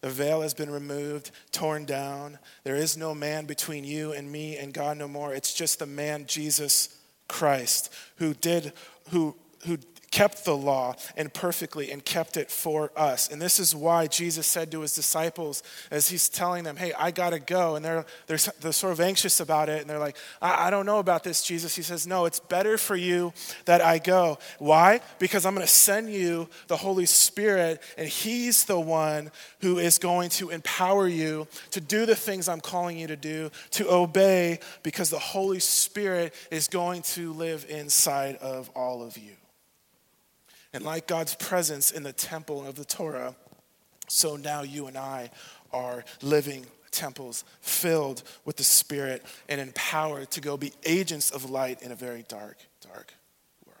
The 0.00 0.10
veil 0.10 0.42
has 0.42 0.52
been 0.52 0.70
removed, 0.70 1.30
torn 1.50 1.86
down. 1.86 2.38
There 2.62 2.76
is 2.76 2.96
no 2.96 3.14
man 3.14 3.46
between 3.46 3.84
you 3.84 4.12
and 4.12 4.30
me 4.30 4.58
and 4.58 4.74
God 4.74 4.98
no 4.98 5.08
more. 5.08 5.32
It's 5.32 5.54
just 5.54 5.78
the 5.78 5.86
man 5.86 6.26
Jesus 6.26 6.94
Christ 7.26 7.90
who 8.16 8.34
did 8.34 8.74
who 9.10 9.34
who 9.64 9.78
kept 10.14 10.44
the 10.44 10.56
law 10.56 10.94
and 11.16 11.34
perfectly 11.34 11.90
and 11.90 12.04
kept 12.04 12.36
it 12.36 12.48
for 12.48 12.92
us. 12.96 13.28
And 13.28 13.42
this 13.42 13.58
is 13.58 13.74
why 13.74 14.06
Jesus 14.06 14.46
said 14.46 14.70
to 14.70 14.82
his 14.82 14.94
disciples 14.94 15.64
as 15.90 16.08
he's 16.08 16.28
telling 16.28 16.62
them, 16.62 16.76
Hey, 16.76 16.92
I 16.96 17.10
got 17.10 17.30
to 17.30 17.40
go. 17.40 17.74
And 17.74 17.84
they're, 17.84 18.06
they're, 18.28 18.38
they're 18.60 18.70
sort 18.70 18.92
of 18.92 19.00
anxious 19.00 19.40
about 19.40 19.68
it. 19.68 19.80
And 19.80 19.90
they're 19.90 19.98
like, 19.98 20.16
I, 20.40 20.68
I 20.68 20.70
don't 20.70 20.86
know 20.86 21.00
about 21.00 21.24
this, 21.24 21.42
Jesus. 21.42 21.74
He 21.74 21.82
says, 21.82 22.06
No, 22.06 22.26
it's 22.26 22.38
better 22.38 22.78
for 22.78 22.94
you 22.94 23.32
that 23.64 23.80
I 23.80 23.98
go. 23.98 24.38
Why? 24.60 25.00
Because 25.18 25.44
I'm 25.44 25.52
going 25.52 25.66
to 25.66 25.72
send 25.72 26.12
you 26.12 26.48
the 26.68 26.76
Holy 26.76 27.06
Spirit, 27.06 27.82
and 27.98 28.06
He's 28.06 28.66
the 28.66 28.78
one 28.78 29.32
who 29.62 29.78
is 29.78 29.98
going 29.98 30.30
to 30.30 30.50
empower 30.50 31.08
you 31.08 31.48
to 31.72 31.80
do 31.80 32.06
the 32.06 32.14
things 32.14 32.48
I'm 32.48 32.60
calling 32.60 32.96
you 32.96 33.08
to 33.08 33.16
do, 33.16 33.50
to 33.72 33.90
obey, 33.90 34.60
because 34.84 35.10
the 35.10 35.18
Holy 35.18 35.58
Spirit 35.58 36.34
is 36.52 36.68
going 36.68 37.02
to 37.02 37.32
live 37.32 37.66
inside 37.68 38.36
of 38.36 38.70
all 38.76 39.02
of 39.02 39.18
you. 39.18 39.32
And 40.74 40.84
like 40.84 41.06
God's 41.06 41.36
presence 41.36 41.92
in 41.92 42.02
the 42.02 42.12
temple 42.12 42.66
of 42.66 42.74
the 42.74 42.84
Torah, 42.84 43.36
so 44.08 44.34
now 44.34 44.62
you 44.62 44.88
and 44.88 44.98
I 44.98 45.30
are 45.72 46.04
living 46.20 46.66
temples 46.90 47.44
filled 47.60 48.24
with 48.44 48.56
the 48.56 48.64
Spirit 48.64 49.24
and 49.48 49.60
empowered 49.60 50.32
to 50.32 50.40
go 50.40 50.56
be 50.56 50.72
agents 50.84 51.30
of 51.30 51.48
light 51.48 51.80
in 51.80 51.92
a 51.92 51.94
very 51.94 52.24
dark, 52.26 52.56
dark 52.80 53.14
world. 53.64 53.78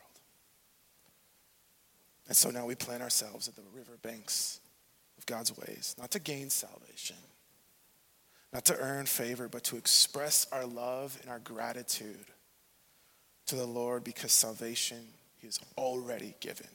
And 2.28 2.36
so 2.36 2.50
now 2.50 2.64
we 2.64 2.76
plant 2.76 3.02
ourselves 3.02 3.48
at 3.48 3.56
the 3.56 3.62
river 3.74 3.98
banks 4.02 4.60
of 5.18 5.26
God's 5.26 5.56
ways, 5.56 5.96
not 5.98 6.12
to 6.12 6.20
gain 6.20 6.48
salvation, 6.48 7.16
not 8.52 8.64
to 8.66 8.78
earn 8.78 9.06
favor, 9.06 9.48
but 9.48 9.64
to 9.64 9.76
express 9.76 10.46
our 10.52 10.64
love 10.64 11.18
and 11.22 11.30
our 11.30 11.40
gratitude 11.40 12.26
to 13.46 13.56
the 13.56 13.66
Lord 13.66 14.04
because 14.04 14.30
salvation 14.30 15.08
He 15.38 15.48
has 15.48 15.58
already 15.76 16.36
given 16.38 16.68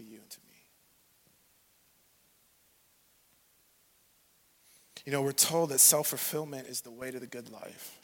to 0.00 0.06
you 0.06 0.18
and 0.18 0.30
to 0.30 0.38
me. 0.48 0.56
You 5.04 5.12
know, 5.12 5.22
we're 5.22 5.32
told 5.32 5.70
that 5.70 5.78
self 5.78 6.08
fulfillment 6.08 6.68
is 6.68 6.80
the 6.80 6.90
way 6.90 7.10
to 7.10 7.18
the 7.18 7.26
good 7.26 7.50
life. 7.50 7.98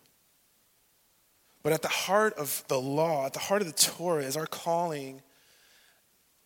But 1.62 1.72
at 1.72 1.82
the 1.82 1.88
heart 1.88 2.34
of 2.34 2.64
the 2.68 2.80
law, 2.80 3.26
at 3.26 3.32
the 3.32 3.38
heart 3.38 3.62
of 3.62 3.66
the 3.66 3.74
Torah, 3.74 4.22
is 4.22 4.36
our 4.36 4.46
calling 4.46 5.22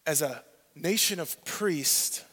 as 0.07 0.23
a 0.23 0.43
nation 0.75 1.21
of 1.21 1.45
priests 1.45 2.25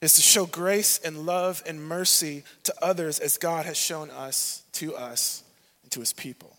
is 0.00 0.14
to 0.14 0.20
show 0.20 0.46
grace 0.46 1.00
and 1.04 1.26
love 1.26 1.62
and 1.66 1.82
mercy 1.82 2.44
to 2.62 2.74
others 2.80 3.18
as 3.18 3.36
God 3.36 3.66
has 3.66 3.76
shown 3.76 4.10
us 4.10 4.62
to 4.72 4.94
us 4.94 5.42
and 5.82 5.90
to 5.90 6.00
his 6.00 6.12
people. 6.12 6.57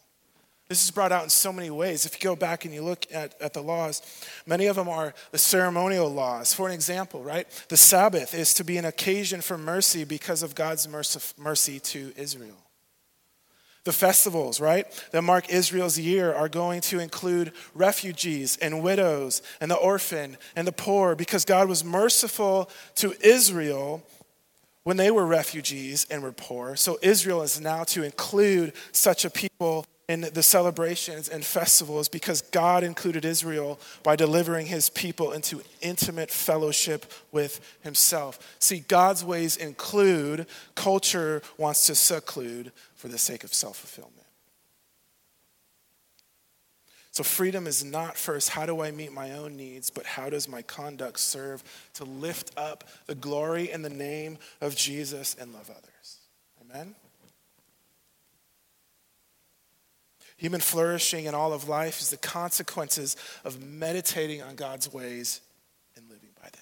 This 0.69 0.83
is 0.83 0.91
brought 0.91 1.11
out 1.11 1.23
in 1.23 1.31
so 1.31 1.51
many 1.51 1.71
ways. 1.71 2.05
If 2.05 2.13
you 2.13 2.29
go 2.29 2.35
back 2.35 2.63
and 2.63 2.71
you 2.71 2.83
look 2.83 3.07
at, 3.11 3.33
at 3.41 3.53
the 3.53 3.61
laws, 3.61 4.03
many 4.45 4.67
of 4.67 4.75
them 4.75 4.87
are 4.87 5.15
the 5.31 5.39
ceremonial 5.39 6.13
laws. 6.13 6.53
For 6.53 6.67
an 6.67 6.73
example, 6.75 7.23
right? 7.23 7.47
The 7.69 7.77
Sabbath 7.77 8.35
is 8.35 8.53
to 8.53 8.63
be 8.63 8.77
an 8.77 8.85
occasion 8.85 9.41
for 9.41 9.57
mercy 9.57 10.03
because 10.03 10.43
of 10.43 10.53
God's 10.53 10.87
mercy 10.87 11.79
to 11.79 12.13
Israel. 12.15 12.57
The 13.83 13.91
festivals, 13.91 14.61
right, 14.61 14.85
that 15.11 15.23
mark 15.23 15.49
Israel's 15.49 15.97
year 15.97 16.31
are 16.31 16.49
going 16.49 16.81
to 16.81 16.99
include 16.99 17.53
refugees 17.73 18.55
and 18.57 18.83
widows 18.83 19.41
and 19.59 19.71
the 19.71 19.75
orphan 19.75 20.37
and 20.55 20.67
the 20.67 20.71
poor 20.71 21.15
because 21.15 21.45
God 21.45 21.67
was 21.67 21.83
merciful 21.83 22.69
to 22.95 23.15
Israel 23.25 24.03
when 24.83 24.97
they 24.97 25.09
were 25.09 25.25
refugees 25.25 26.05
and 26.11 26.21
were 26.21 26.31
poor. 26.31 26.75
So 26.75 26.99
Israel 27.01 27.41
is 27.41 27.59
now 27.59 27.85
to 27.85 28.03
include 28.03 28.73
such 28.91 29.25
a 29.25 29.31
people 29.31 29.87
in 30.09 30.21
the 30.33 30.41
celebrations 30.41 31.29
and 31.29 31.45
festivals 31.45 32.09
because 32.09 32.41
God 32.41 32.83
included 32.83 33.23
Israel 33.23 33.79
by 34.01 34.15
delivering 34.15 34.65
his 34.65 34.89
people 34.89 35.31
into 35.31 35.61
intimate 35.81 36.31
fellowship 36.31 37.05
with 37.31 37.61
himself. 37.81 38.57
See, 38.57 38.79
God's 38.79 39.23
ways 39.23 39.55
include, 39.55 40.47
culture 40.73 41.43
wants 41.59 41.85
to 41.85 41.95
seclude 41.95 42.71
for 42.95 43.07
the 43.07 43.19
sake 43.19 43.43
of 43.43 43.53
self 43.53 43.77
fulfillment. 43.77 44.15
So, 47.11 47.23
freedom 47.23 47.67
is 47.67 47.83
not 47.83 48.17
first, 48.17 48.49
how 48.49 48.65
do 48.65 48.81
I 48.81 48.89
meet 48.89 49.11
my 49.11 49.33
own 49.33 49.57
needs, 49.57 49.91
but 49.91 50.07
how 50.07 50.31
does 50.31 50.47
my 50.47 50.63
conduct 50.63 51.19
serve 51.19 51.63
to 51.95 52.03
lift 52.03 52.51
up 52.57 52.83
the 53.05 53.15
glory 53.15 53.71
and 53.71 53.85
the 53.85 53.89
name 53.89 54.39
of 54.59 54.75
Jesus 54.75 55.35
and 55.39 55.53
love 55.53 55.69
others? 55.69 56.17
Amen? 56.61 56.95
Human 60.39 60.61
flourishing 60.61 61.25
in 61.25 61.35
all 61.35 61.51
of 61.51 61.67
life 61.67 61.99
is 61.99 62.11
the 62.11 62.17
consequences 62.17 63.17
of 63.43 63.61
meditating 63.61 64.41
on 64.41 64.55
God's 64.55 64.91
ways 64.91 65.41
and 65.97 66.09
living 66.09 66.29
by 66.41 66.47
them. 66.47 66.61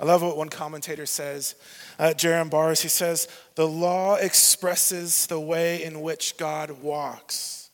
I 0.00 0.04
love 0.04 0.22
what 0.22 0.38
one 0.38 0.48
commentator 0.48 1.04
says, 1.04 1.56
uh, 1.98 2.14
Jerram 2.16 2.48
Barrs. 2.48 2.80
He 2.80 2.88
says, 2.88 3.28
The 3.54 3.68
law 3.68 4.14
expresses 4.14 5.26
the 5.26 5.38
way 5.38 5.84
in 5.84 6.00
which 6.00 6.38
God 6.38 6.82
walks. 6.82 7.68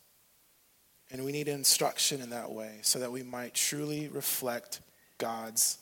And 1.13 1.25
we 1.25 1.31
need 1.31 1.47
instruction 1.47 2.21
in 2.21 2.31
that 2.31 2.51
way 2.51 2.81
so 2.83 2.99
that 2.99 3.13
we 3.13 3.23
might 3.23 3.55
truly 3.55 4.09
reflect 4.09 4.81
God's 5.19 5.79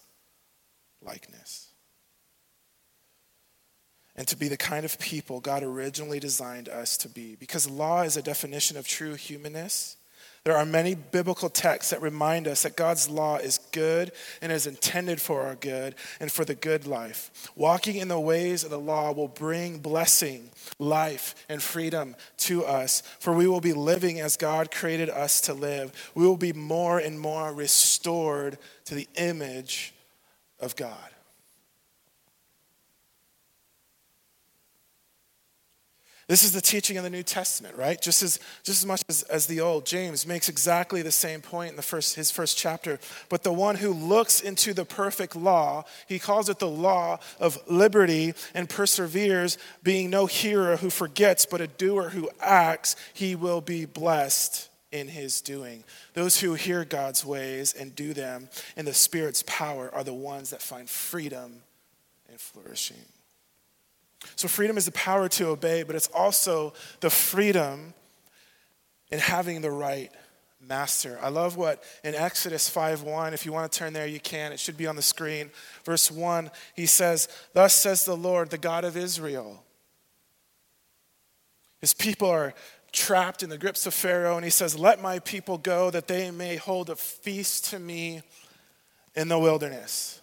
likeness 1.00 1.69
and 4.20 4.28
to 4.28 4.36
be 4.36 4.48
the 4.48 4.56
kind 4.58 4.84
of 4.84 4.98
people 4.98 5.40
God 5.40 5.62
originally 5.62 6.20
designed 6.20 6.68
us 6.68 6.98
to 6.98 7.08
be. 7.08 7.36
Because 7.40 7.70
law 7.70 8.02
is 8.02 8.18
a 8.18 8.22
definition 8.22 8.76
of 8.76 8.86
true 8.86 9.14
humanness. 9.14 9.96
There 10.44 10.58
are 10.58 10.66
many 10.66 10.94
biblical 10.94 11.48
texts 11.48 11.88
that 11.88 12.02
remind 12.02 12.46
us 12.46 12.64
that 12.64 12.76
God's 12.76 13.08
law 13.08 13.38
is 13.38 13.56
good 13.72 14.12
and 14.42 14.52
is 14.52 14.66
intended 14.66 15.22
for 15.22 15.44
our 15.44 15.54
good 15.54 15.94
and 16.20 16.30
for 16.30 16.44
the 16.44 16.54
good 16.54 16.86
life. 16.86 17.50
Walking 17.56 17.96
in 17.96 18.08
the 18.08 18.20
ways 18.20 18.62
of 18.62 18.68
the 18.68 18.78
law 18.78 19.10
will 19.12 19.26
bring 19.26 19.78
blessing, 19.78 20.50
life, 20.78 21.34
and 21.48 21.62
freedom 21.62 22.14
to 22.40 22.62
us, 22.66 23.02
for 23.20 23.32
we 23.32 23.46
will 23.46 23.62
be 23.62 23.72
living 23.72 24.20
as 24.20 24.36
God 24.36 24.70
created 24.70 25.08
us 25.08 25.40
to 25.42 25.54
live. 25.54 25.92
We 26.14 26.26
will 26.26 26.36
be 26.36 26.52
more 26.52 26.98
and 26.98 27.18
more 27.18 27.54
restored 27.54 28.58
to 28.84 28.94
the 28.94 29.08
image 29.16 29.94
of 30.60 30.76
God. 30.76 31.08
This 36.30 36.44
is 36.44 36.52
the 36.52 36.60
teaching 36.60 36.96
of 36.96 37.02
the 37.02 37.10
New 37.10 37.24
Testament, 37.24 37.76
right? 37.76 38.00
Just 38.00 38.22
as, 38.22 38.38
just 38.62 38.82
as 38.82 38.86
much 38.86 39.02
as, 39.08 39.24
as 39.24 39.46
the 39.46 39.58
old. 39.58 39.84
James 39.84 40.28
makes 40.28 40.48
exactly 40.48 41.02
the 41.02 41.10
same 41.10 41.40
point 41.40 41.70
in 41.70 41.76
the 41.76 41.82
first, 41.82 42.14
his 42.14 42.30
first 42.30 42.56
chapter. 42.56 43.00
But 43.28 43.42
the 43.42 43.52
one 43.52 43.74
who 43.74 43.92
looks 43.92 44.40
into 44.40 44.72
the 44.72 44.84
perfect 44.84 45.34
law, 45.34 45.86
he 46.06 46.20
calls 46.20 46.48
it 46.48 46.60
the 46.60 46.68
law 46.68 47.18
of 47.40 47.58
liberty 47.66 48.34
and 48.54 48.68
perseveres, 48.68 49.58
being 49.82 50.08
no 50.08 50.26
hearer 50.26 50.76
who 50.76 50.88
forgets, 50.88 51.46
but 51.46 51.60
a 51.60 51.66
doer 51.66 52.10
who 52.10 52.30
acts, 52.38 52.94
he 53.12 53.34
will 53.34 53.60
be 53.60 53.84
blessed 53.84 54.68
in 54.92 55.08
his 55.08 55.40
doing. 55.40 55.82
Those 56.14 56.38
who 56.38 56.54
hear 56.54 56.84
God's 56.84 57.24
ways 57.24 57.72
and 57.72 57.92
do 57.96 58.14
them 58.14 58.50
in 58.76 58.84
the 58.84 58.94
Spirit's 58.94 59.42
power 59.48 59.92
are 59.92 60.04
the 60.04 60.14
ones 60.14 60.50
that 60.50 60.62
find 60.62 60.88
freedom 60.88 61.62
and 62.28 62.38
flourishing. 62.38 63.04
So, 64.36 64.48
freedom 64.48 64.76
is 64.76 64.84
the 64.84 64.92
power 64.92 65.28
to 65.30 65.48
obey, 65.48 65.82
but 65.82 65.96
it's 65.96 66.08
also 66.08 66.74
the 67.00 67.10
freedom 67.10 67.94
in 69.10 69.18
having 69.18 69.60
the 69.60 69.70
right 69.70 70.12
master. 70.60 71.18
I 71.22 71.28
love 71.30 71.56
what 71.56 71.82
in 72.04 72.14
Exodus 72.14 72.68
5:1, 72.68 73.32
if 73.32 73.46
you 73.46 73.52
want 73.52 73.70
to 73.70 73.78
turn 73.78 73.92
there, 73.92 74.06
you 74.06 74.20
can. 74.20 74.52
It 74.52 74.60
should 74.60 74.76
be 74.76 74.86
on 74.86 74.96
the 74.96 75.02
screen. 75.02 75.50
Verse 75.84 76.10
1, 76.10 76.50
he 76.74 76.86
says, 76.86 77.28
Thus 77.54 77.74
says 77.74 78.04
the 78.04 78.16
Lord, 78.16 78.50
the 78.50 78.58
God 78.58 78.84
of 78.84 78.96
Israel. 78.96 79.64
His 81.80 81.94
people 81.94 82.28
are 82.28 82.54
trapped 82.92 83.42
in 83.42 83.48
the 83.48 83.58
grips 83.58 83.86
of 83.86 83.94
Pharaoh, 83.94 84.36
and 84.36 84.44
he 84.44 84.50
says, 84.50 84.78
Let 84.78 85.00
my 85.00 85.18
people 85.20 85.56
go 85.56 85.90
that 85.90 86.08
they 86.08 86.30
may 86.30 86.56
hold 86.56 86.90
a 86.90 86.96
feast 86.96 87.66
to 87.66 87.78
me 87.78 88.22
in 89.14 89.28
the 89.28 89.38
wilderness. 89.38 90.19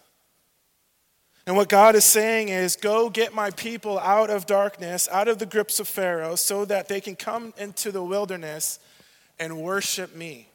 And 1.48 1.56
what 1.56 1.70
God 1.70 1.94
is 1.94 2.04
saying 2.04 2.50
is, 2.50 2.76
go 2.76 3.08
get 3.08 3.32
my 3.32 3.48
people 3.48 3.98
out 4.00 4.28
of 4.28 4.44
darkness, 4.44 5.08
out 5.10 5.28
of 5.28 5.38
the 5.38 5.46
grips 5.46 5.80
of 5.80 5.88
Pharaoh, 5.88 6.34
so 6.34 6.66
that 6.66 6.88
they 6.88 7.00
can 7.00 7.16
come 7.16 7.54
into 7.56 7.90
the 7.90 8.02
wilderness 8.02 8.78
and 9.38 9.62
worship 9.62 10.14
me. 10.14 10.50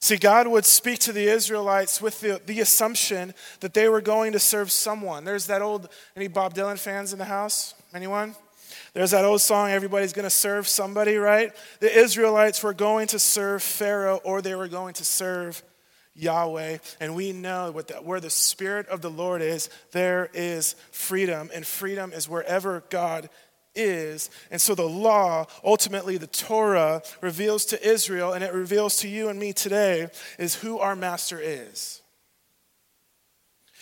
See, 0.00 0.16
God 0.16 0.48
would 0.48 0.64
speak 0.64 0.98
to 1.00 1.12
the 1.12 1.28
Israelites 1.28 2.02
with 2.02 2.20
the, 2.22 2.40
the 2.44 2.58
assumption 2.58 3.34
that 3.60 3.72
they 3.72 3.88
were 3.88 4.00
going 4.00 4.32
to 4.32 4.40
serve 4.40 4.72
someone. 4.72 5.24
There's 5.24 5.46
that 5.46 5.62
old, 5.62 5.88
any 6.16 6.26
Bob 6.26 6.54
Dylan 6.54 6.76
fans 6.76 7.12
in 7.12 7.20
the 7.20 7.26
house? 7.26 7.74
Anyone? 7.94 8.34
There's 8.94 9.12
that 9.12 9.24
old 9.24 9.42
song, 9.42 9.70
everybody's 9.70 10.12
to 10.12 10.28
serve 10.28 10.66
somebody, 10.66 11.18
right? 11.18 11.52
The 11.78 11.96
Israelites 11.96 12.64
were 12.64 12.74
going 12.74 13.06
to 13.08 13.20
serve 13.20 13.62
Pharaoh 13.62 14.20
or 14.24 14.42
they 14.42 14.56
were 14.56 14.66
going 14.66 14.94
to 14.94 15.04
serve 15.04 15.62
Yahweh, 16.14 16.78
and 17.00 17.14
we 17.14 17.32
know 17.32 17.72
the, 17.72 17.94
where 17.94 18.20
the 18.20 18.30
Spirit 18.30 18.88
of 18.88 19.00
the 19.00 19.10
Lord 19.10 19.42
is, 19.42 19.68
there 19.92 20.30
is 20.32 20.76
freedom, 20.92 21.50
and 21.52 21.66
freedom 21.66 22.12
is 22.12 22.28
wherever 22.28 22.84
God 22.88 23.28
is. 23.74 24.30
And 24.50 24.60
so 24.60 24.74
the 24.74 24.88
law, 24.88 25.46
ultimately 25.64 26.16
the 26.16 26.28
Torah, 26.28 27.02
reveals 27.20 27.66
to 27.66 27.86
Israel, 27.86 28.32
and 28.32 28.44
it 28.44 28.52
reveals 28.52 28.98
to 28.98 29.08
you 29.08 29.28
and 29.28 29.38
me 29.38 29.52
today, 29.52 30.08
is 30.38 30.54
who 30.54 30.78
our 30.78 30.94
master 30.94 31.40
is. 31.42 32.00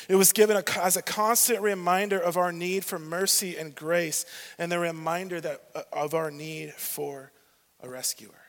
It 0.08 0.16
was 0.16 0.32
given 0.32 0.56
a, 0.56 0.64
as 0.80 0.96
a 0.96 1.02
constant 1.02 1.60
reminder 1.60 2.18
of 2.18 2.36
our 2.36 2.50
need 2.50 2.84
for 2.84 2.98
mercy 2.98 3.56
and 3.56 3.74
grace, 3.74 4.24
and 4.58 4.72
the 4.72 4.78
reminder 4.78 5.40
that, 5.40 5.62
uh, 5.74 5.82
of 5.92 6.14
our 6.14 6.30
need 6.30 6.72
for 6.72 7.30
a 7.80 7.88
rescuer. 7.88 8.41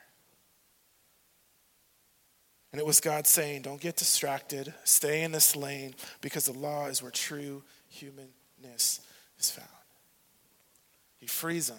And 2.73 2.79
it 2.79 2.87
was 2.87 2.99
God 2.99 3.27
saying, 3.27 3.61
Don't 3.61 3.79
get 3.79 3.95
distracted, 3.95 4.73
stay 4.83 5.21
in 5.21 5.31
this 5.31 5.55
lane, 5.55 5.93
because 6.21 6.45
the 6.45 6.57
law 6.57 6.87
is 6.87 7.03
where 7.03 7.11
true 7.11 7.61
humanness 7.87 8.99
is 9.39 9.51
found. 9.51 9.69
He 11.19 11.27
frees 11.27 11.67
them 11.67 11.77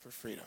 for 0.00 0.10
freedom. 0.10 0.44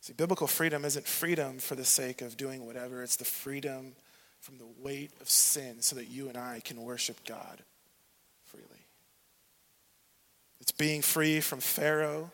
See, 0.00 0.14
biblical 0.14 0.48
freedom 0.48 0.84
isn't 0.84 1.06
freedom 1.06 1.58
for 1.58 1.76
the 1.76 1.84
sake 1.84 2.22
of 2.22 2.36
doing 2.36 2.66
whatever, 2.66 3.04
it's 3.04 3.16
the 3.16 3.24
freedom 3.24 3.94
from 4.40 4.58
the 4.58 4.66
weight 4.80 5.12
of 5.20 5.30
sin 5.30 5.82
so 5.82 5.94
that 5.94 6.08
you 6.08 6.28
and 6.28 6.36
I 6.36 6.60
can 6.64 6.82
worship 6.82 7.24
God 7.24 7.62
freely. 8.44 8.86
It's 10.60 10.72
being 10.72 11.02
free 11.02 11.40
from 11.40 11.60
Pharaoh. 11.60 12.32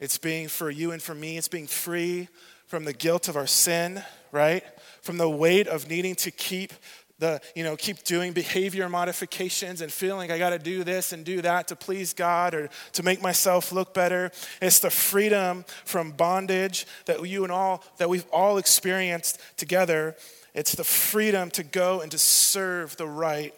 It's 0.00 0.18
being 0.18 0.48
for 0.48 0.68
you 0.68 0.92
and 0.92 1.00
for 1.00 1.14
me, 1.14 1.36
it's 1.36 1.48
being 1.48 1.66
free 1.66 2.28
from 2.72 2.86
the 2.86 2.92
guilt 2.94 3.28
of 3.28 3.36
our 3.36 3.46
sin, 3.46 4.02
right? 4.30 4.64
From 5.02 5.18
the 5.18 5.28
weight 5.28 5.68
of 5.68 5.90
needing 5.90 6.14
to 6.14 6.30
keep 6.30 6.72
the, 7.18 7.38
you 7.54 7.64
know, 7.64 7.76
keep 7.76 8.02
doing 8.02 8.32
behavior 8.32 8.88
modifications 8.88 9.82
and 9.82 9.92
feeling 9.92 10.32
I 10.32 10.38
got 10.38 10.50
to 10.50 10.58
do 10.58 10.82
this 10.82 11.12
and 11.12 11.22
do 11.22 11.42
that 11.42 11.68
to 11.68 11.76
please 11.76 12.14
God 12.14 12.54
or 12.54 12.70
to 12.94 13.02
make 13.02 13.20
myself 13.20 13.72
look 13.72 13.92
better. 13.92 14.30
It's 14.62 14.78
the 14.78 14.88
freedom 14.88 15.66
from 15.84 16.12
bondage 16.12 16.86
that 17.04 17.22
you 17.28 17.42
and 17.42 17.52
all 17.52 17.84
that 17.98 18.08
we've 18.08 18.24
all 18.32 18.56
experienced 18.56 19.38
together. 19.58 20.16
It's 20.54 20.74
the 20.74 20.82
freedom 20.82 21.50
to 21.50 21.62
go 21.62 22.00
and 22.00 22.10
to 22.10 22.18
serve 22.18 22.96
the 22.96 23.06
right 23.06 23.52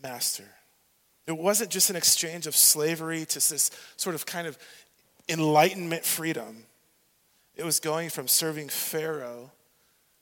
master. 0.00 0.46
It 1.26 1.36
wasn't 1.36 1.70
just 1.70 1.90
an 1.90 1.96
exchange 1.96 2.46
of 2.46 2.54
slavery 2.54 3.24
to 3.24 3.34
this 3.34 3.72
sort 3.96 4.14
of 4.14 4.26
kind 4.26 4.46
of 4.46 4.56
enlightenment 5.28 6.04
freedom. 6.04 6.67
It 7.58 7.64
was 7.64 7.80
going 7.80 8.08
from 8.08 8.28
serving 8.28 8.68
Pharaoh, 8.68 9.50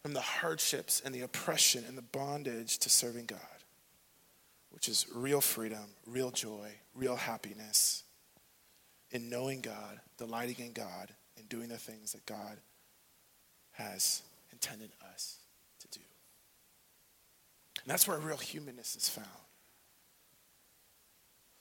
from 0.03 0.15
the 0.15 0.23
hardships 0.23 1.03
and 1.05 1.15
the 1.15 1.21
oppression 1.21 1.85
and 1.87 1.97
the 1.97 2.03
bondage, 2.03 2.79
to 2.79 2.89
serving 2.89 3.27
God, 3.27 3.39
which 4.71 4.89
is 4.89 5.07
real 5.15 5.43
freedom, 5.43 5.85
real 6.07 6.31
joy, 6.31 6.71
real 6.95 7.17
happiness 7.17 8.05
in 9.11 9.29
knowing 9.29 9.61
God, 9.61 10.01
delighting 10.17 10.65
in 10.65 10.73
God, 10.73 11.13
and 11.37 11.47
doing 11.49 11.69
the 11.69 11.77
things 11.77 12.13
that 12.13 12.25
God 12.25 12.57
has 13.73 14.23
intended 14.51 14.91
us 15.13 15.37
to 15.81 15.89
do. 15.89 16.05
And 17.83 17.91
that's 17.91 18.09
where 18.09 18.19
real 18.19 18.39
humanness 18.39 18.97
is 18.97 19.11
found. 19.11 19.27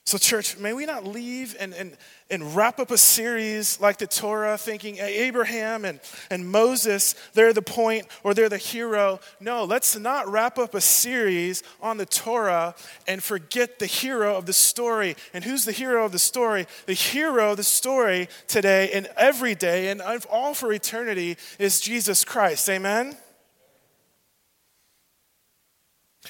So, 0.06 0.18
church, 0.18 0.56
may 0.56 0.72
we 0.72 0.86
not 0.86 1.04
leave 1.04 1.56
and, 1.58 1.74
and, 1.74 1.96
and 2.30 2.54
wrap 2.54 2.78
up 2.78 2.92
a 2.92 2.96
series 2.96 3.80
like 3.80 3.98
the 3.98 4.06
Torah 4.06 4.56
thinking 4.56 4.98
Abraham 4.98 5.84
and, 5.84 5.98
and 6.30 6.48
Moses, 6.48 7.16
they're 7.34 7.52
the 7.52 7.60
point 7.60 8.06
or 8.22 8.32
they're 8.32 8.48
the 8.48 8.56
hero. 8.56 9.18
No, 9.40 9.64
let's 9.64 9.98
not 9.98 10.28
wrap 10.28 10.60
up 10.60 10.76
a 10.76 10.80
series 10.80 11.64
on 11.82 11.96
the 11.96 12.06
Torah 12.06 12.76
and 13.08 13.20
forget 13.20 13.80
the 13.80 13.86
hero 13.86 14.36
of 14.36 14.46
the 14.46 14.52
story. 14.52 15.16
And 15.34 15.42
who's 15.42 15.64
the 15.64 15.72
hero 15.72 16.04
of 16.04 16.12
the 16.12 16.20
story? 16.20 16.68
The 16.86 16.92
hero 16.92 17.50
of 17.50 17.56
the 17.56 17.64
story 17.64 18.28
today 18.46 18.92
and 18.92 19.08
every 19.16 19.56
day 19.56 19.88
and 19.88 20.00
all 20.30 20.54
for 20.54 20.72
eternity 20.72 21.36
is 21.58 21.80
Jesus 21.80 22.24
Christ. 22.24 22.70
Amen? 22.70 23.16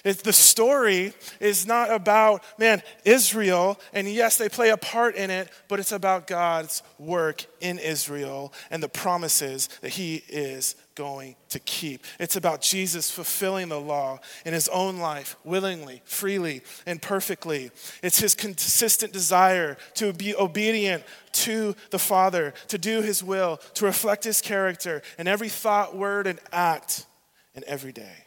It's, 0.04 0.22
the 0.22 0.32
story 0.32 1.12
is 1.40 1.66
not 1.66 1.90
about, 1.90 2.42
man, 2.58 2.82
Israel, 3.04 3.80
and 3.92 4.08
yes, 4.08 4.36
they 4.36 4.48
play 4.48 4.70
a 4.70 4.76
part 4.76 5.14
in 5.14 5.30
it, 5.30 5.48
but 5.68 5.80
it's 5.80 5.92
about 5.92 6.26
God's 6.26 6.82
work 6.98 7.46
in 7.60 7.78
Israel 7.78 8.52
and 8.70 8.82
the 8.82 8.88
promises 8.88 9.68
that 9.80 9.90
He 9.90 10.22
is 10.28 10.76
going 10.94 11.36
to 11.50 11.58
keep. 11.60 12.04
It's 12.18 12.36
about 12.36 12.62
Jesus 12.62 13.10
fulfilling 13.10 13.68
the 13.68 13.80
law 13.80 14.18
in 14.44 14.52
His 14.52 14.68
own 14.68 14.98
life, 14.98 15.36
willingly, 15.44 16.02
freely, 16.04 16.62
and 16.86 17.00
perfectly. 17.00 17.70
It's 18.02 18.18
His 18.18 18.34
consistent 18.34 19.12
desire 19.12 19.76
to 19.94 20.12
be 20.12 20.34
obedient 20.34 21.04
to 21.32 21.76
the 21.90 21.98
Father, 21.98 22.54
to 22.68 22.78
do 22.78 23.02
His 23.02 23.22
will, 23.22 23.58
to 23.74 23.84
reflect 23.84 24.24
His 24.24 24.40
character 24.40 25.02
in 25.18 25.28
every 25.28 25.48
thought, 25.48 25.96
word, 25.96 26.26
and 26.26 26.38
act, 26.52 27.06
and 27.54 27.64
every 27.64 27.92
day. 27.92 28.25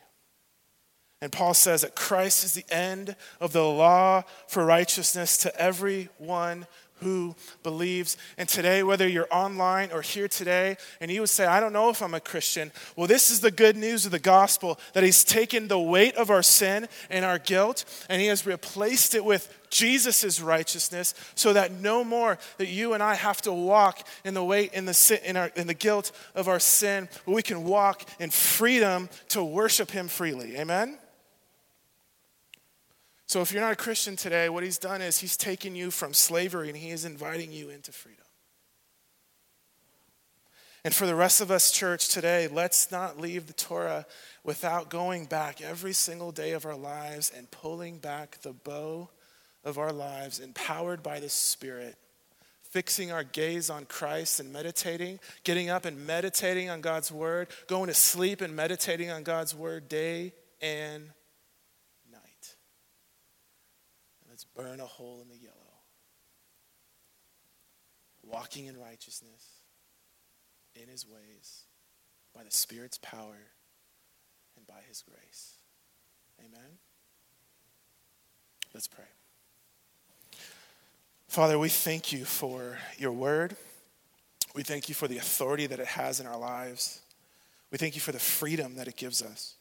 And 1.22 1.32
Paul 1.32 1.54
says 1.54 1.82
that 1.82 1.96
Christ 1.96 2.46
is 2.46 2.54
the 2.54 2.66
end 2.70 3.16
of 3.42 3.52
the 3.52 3.64
law 3.64 4.24
for 4.48 4.66
righteousness 4.66 5.38
to 5.40 5.56
everyone 5.60 6.66
who 7.02 7.36
believes. 7.64 8.18
And 8.38 8.48
today, 8.48 8.84
whether 8.84 9.08
you're 9.08 9.28
online 9.32 9.92
or 9.92 10.02
here 10.02 10.28
today, 10.28 10.78
and 11.00 11.10
you 11.12 11.22
would 11.22 11.30
say, 11.30 11.46
I 11.46 11.60
don't 11.60 11.74
know 11.74 11.90
if 11.90 12.02
I'm 12.02 12.14
a 12.14 12.20
Christian, 12.20 12.72
well, 12.96 13.08
this 13.08 13.32
is 13.32 13.42
the 13.42 13.52
good 13.52 13.76
news 13.76 14.06
of 14.06 14.12
the 14.12 14.20
gospel 14.20 14.80
that 14.94 15.04
He's 15.04 15.24
taken 15.24 15.68
the 15.68 15.80
weight 15.80 16.16
of 16.16 16.30
our 16.30 16.44
sin 16.44 16.88
and 17.10 17.26
our 17.26 17.40
guilt, 17.40 17.86
and 18.10 18.22
He 18.22 18.28
has 18.28 18.46
replaced 18.46 19.16
it 19.16 19.24
with 19.24 19.54
Jesus' 19.70 20.42
righteousness 20.42 21.14
so 21.36 21.54
that 21.54 21.72
no 21.72 22.04
more 22.04 22.38
that 22.58 22.68
you 22.68 22.94
and 22.94 23.04
I 23.04 23.16
have 23.16 23.42
to 23.44 23.54
walk 23.54 24.06
in 24.26 24.34
the 24.34 24.44
weight, 24.44 24.74
in 24.74 24.86
the, 24.86 24.94
sin, 24.94 25.20
in, 25.24 25.38
our, 25.38 25.52
in 25.56 25.68
the 25.68 25.74
guilt 25.74 26.12
of 26.36 26.48
our 26.48 26.60
sin, 26.60 27.08
but 27.26 27.34
we 27.34 27.44
can 27.44 27.64
walk 27.64 28.04
in 28.20 28.30
freedom 28.30 29.10
to 29.30 29.44
worship 29.44 29.92
Him 29.92 30.08
freely. 30.08 30.58
Amen? 30.58 30.98
So 33.30 33.42
if 33.42 33.52
you're 33.52 33.62
not 33.62 33.74
a 33.74 33.76
Christian 33.76 34.16
today, 34.16 34.50
what 34.50 34.64
he's 34.64 34.80
done 34.80 35.04
is 35.04 35.20
he's 35.20 35.38
taken 35.38 35.76
you 35.76 35.92
from 35.92 36.16
slavery 36.16 36.68
and 36.68 36.76
he 36.76 36.90
is 36.90 37.06
inviting 37.06 37.52
you 37.52 37.70
into 37.70 37.92
freedom. 37.92 38.26
And 40.84 40.96
for 40.96 41.06
the 41.06 41.14
rest 41.14 41.40
of 41.40 41.52
us, 41.52 41.70
church, 41.70 42.10
today, 42.10 42.48
let's 42.48 42.92
not 42.92 43.20
leave 43.20 43.46
the 43.46 43.54
Torah 43.54 44.08
without 44.44 44.90
going 44.90 45.26
back 45.26 45.62
every 45.62 45.94
single 45.94 46.32
day 46.32 46.54
of 46.54 46.66
our 46.66 46.76
lives 46.76 47.32
and 47.38 47.52
pulling 47.52 48.00
back 48.00 48.42
the 48.42 48.52
bow 48.52 49.12
of 49.64 49.78
our 49.78 49.94
lives, 49.94 50.40
empowered 50.40 51.04
by 51.04 51.20
the 51.20 51.30
Spirit, 51.30 51.98
fixing 52.64 53.12
our 53.12 53.24
gaze 53.24 53.70
on 53.70 53.86
Christ 53.86 54.40
and 54.40 54.52
meditating, 54.52 55.20
getting 55.44 55.70
up 55.70 55.86
and 55.86 56.08
meditating 56.08 56.72
on 56.72 56.82
God's 56.82 57.12
Word, 57.12 57.50
going 57.68 57.90
to 57.90 57.94
sleep 57.94 58.42
and 58.42 58.56
meditating 58.56 59.12
on 59.12 59.22
God's 59.22 59.54
Word 59.54 59.88
day 59.88 60.34
and 60.64 61.12
burn 64.60 64.80
a 64.80 64.86
hole 64.86 65.20
in 65.22 65.30
the 65.30 65.38
yellow. 65.38 65.56
Walking 68.24 68.66
in 68.66 68.78
righteousness 68.78 69.62
in 70.76 70.88
his 70.88 71.08
ways 71.08 71.64
by 72.36 72.44
the 72.44 72.52
Spirit's 72.52 72.98
power 72.98 73.38
and 74.58 74.68
by 74.68 74.82
his 74.88 75.02
grace. 75.02 75.54
Amen. 76.40 76.78
Let's 78.74 78.88
pray. 78.88 79.06
Father, 81.28 81.58
we 81.58 81.70
thank 81.70 82.12
you 82.12 82.26
for 82.26 82.78
your 82.98 83.12
word. 83.12 83.56
We 84.56 84.64
thank 84.64 84.90
you 84.90 84.96
for 84.96 85.08
the 85.08 85.18
authority 85.18 85.68
that 85.68 85.80
it 85.80 85.88
has 85.88 86.20
in 86.20 86.28
our 86.28 86.38
lives. 86.38 87.02
We 87.72 87.78
thank 87.78 87.96
you 87.96 88.02
for 88.02 88.12
the 88.12 88.20
freedom 88.20 88.76
that 88.76 88.88
it 88.88 88.98
gives 88.98 89.22
us. 89.22 89.56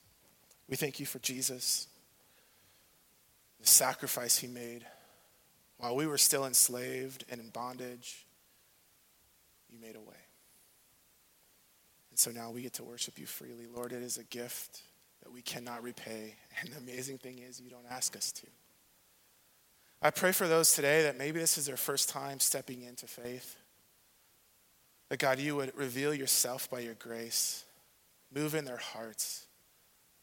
We 0.69 0.77
thank 0.77 0.99
you 0.99 1.07
for 1.07 1.19
Jesus 1.19 1.87
the 3.61 3.67
sacrifice 3.67 4.39
he 4.39 4.47
made. 4.47 4.85
While 5.79 5.97
we 5.97 6.07
were 6.07 6.19
still 6.19 6.45
enslaved 6.45 7.25
and 7.31 7.41
in 7.41 7.51
bondage, 7.51 8.27
you 9.71 9.79
made 9.81 9.97
a 9.97 10.01
way. 10.01 10.17
And 12.11 12.19
so 12.19 12.31
now 12.31 12.51
we 12.51 12.63
get 12.63 12.75
to 12.75 12.85
worship 12.85 13.19
you 13.19 13.27
freely. 13.27 13.67
Lord, 13.73 13.93
it 13.93 14.03
is 14.03 14.19
a 14.19 14.25
gift 14.25 14.83
that 15.23 15.33
we 15.33 15.43
cannot 15.43 15.83
repay. 15.83 16.35
And 16.61 16.73
the 16.73 16.79
amazing 16.79 17.19
thing 17.19 17.39
is, 17.39 17.61
you 17.61 17.71
don't 17.71 17.87
ask 17.89 18.17
us 18.17 18.33
to. 18.33 18.47
I 20.03 20.11
pray 20.11 20.33
for 20.33 20.49
those 20.49 20.73
today 20.75 21.05
that 21.05 21.19
maybe 21.19 21.39
this 21.39 21.57
is 21.57 21.67
their 21.67 21.77
first 21.77 22.09
time 22.09 22.41
stepping 22.41 22.83
into 22.83 23.07
faith. 23.07 23.57
That 25.09 25.19
God, 25.19 25.39
you 25.39 25.57
would 25.57 25.77
reveal 25.77 26.13
yourself 26.13 26.69
by 26.69 26.81
your 26.81 26.95
grace, 26.95 27.65
move 28.33 28.55
in 28.55 28.65
their 28.65 28.79
hearts 28.79 29.48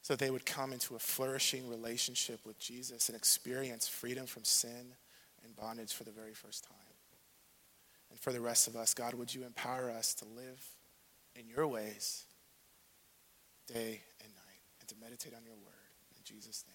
so 0.05 0.15
they 0.15 0.29
would 0.29 0.45
come 0.45 0.71
into 0.71 0.95
a 0.95 0.99
flourishing 0.99 1.67
relationship 1.67 2.39
with 2.45 2.59
Jesus 2.59 3.09
and 3.09 3.17
experience 3.17 3.87
freedom 3.87 4.27
from 4.27 4.43
sin 4.43 4.93
and 5.43 5.55
bondage 5.55 5.93
for 5.93 6.03
the 6.03 6.11
very 6.11 6.35
first 6.35 6.63
time. 6.63 6.77
And 8.11 8.19
for 8.19 8.31
the 8.31 8.39
rest 8.39 8.67
of 8.67 8.75
us, 8.75 8.93
God, 8.93 9.15
would 9.15 9.33
you 9.33 9.43
empower 9.45 9.89
us 9.89 10.13
to 10.13 10.25
live 10.25 10.63
in 11.35 11.47
your 11.47 11.65
ways 11.65 12.25
day 13.65 14.03
and 14.23 14.31
night 14.31 14.61
and 14.79 14.87
to 14.89 14.95
meditate 15.01 15.33
on 15.33 15.43
your 15.43 15.55
word. 15.55 15.89
In 16.15 16.21
Jesus' 16.23 16.65
name. 16.67 16.74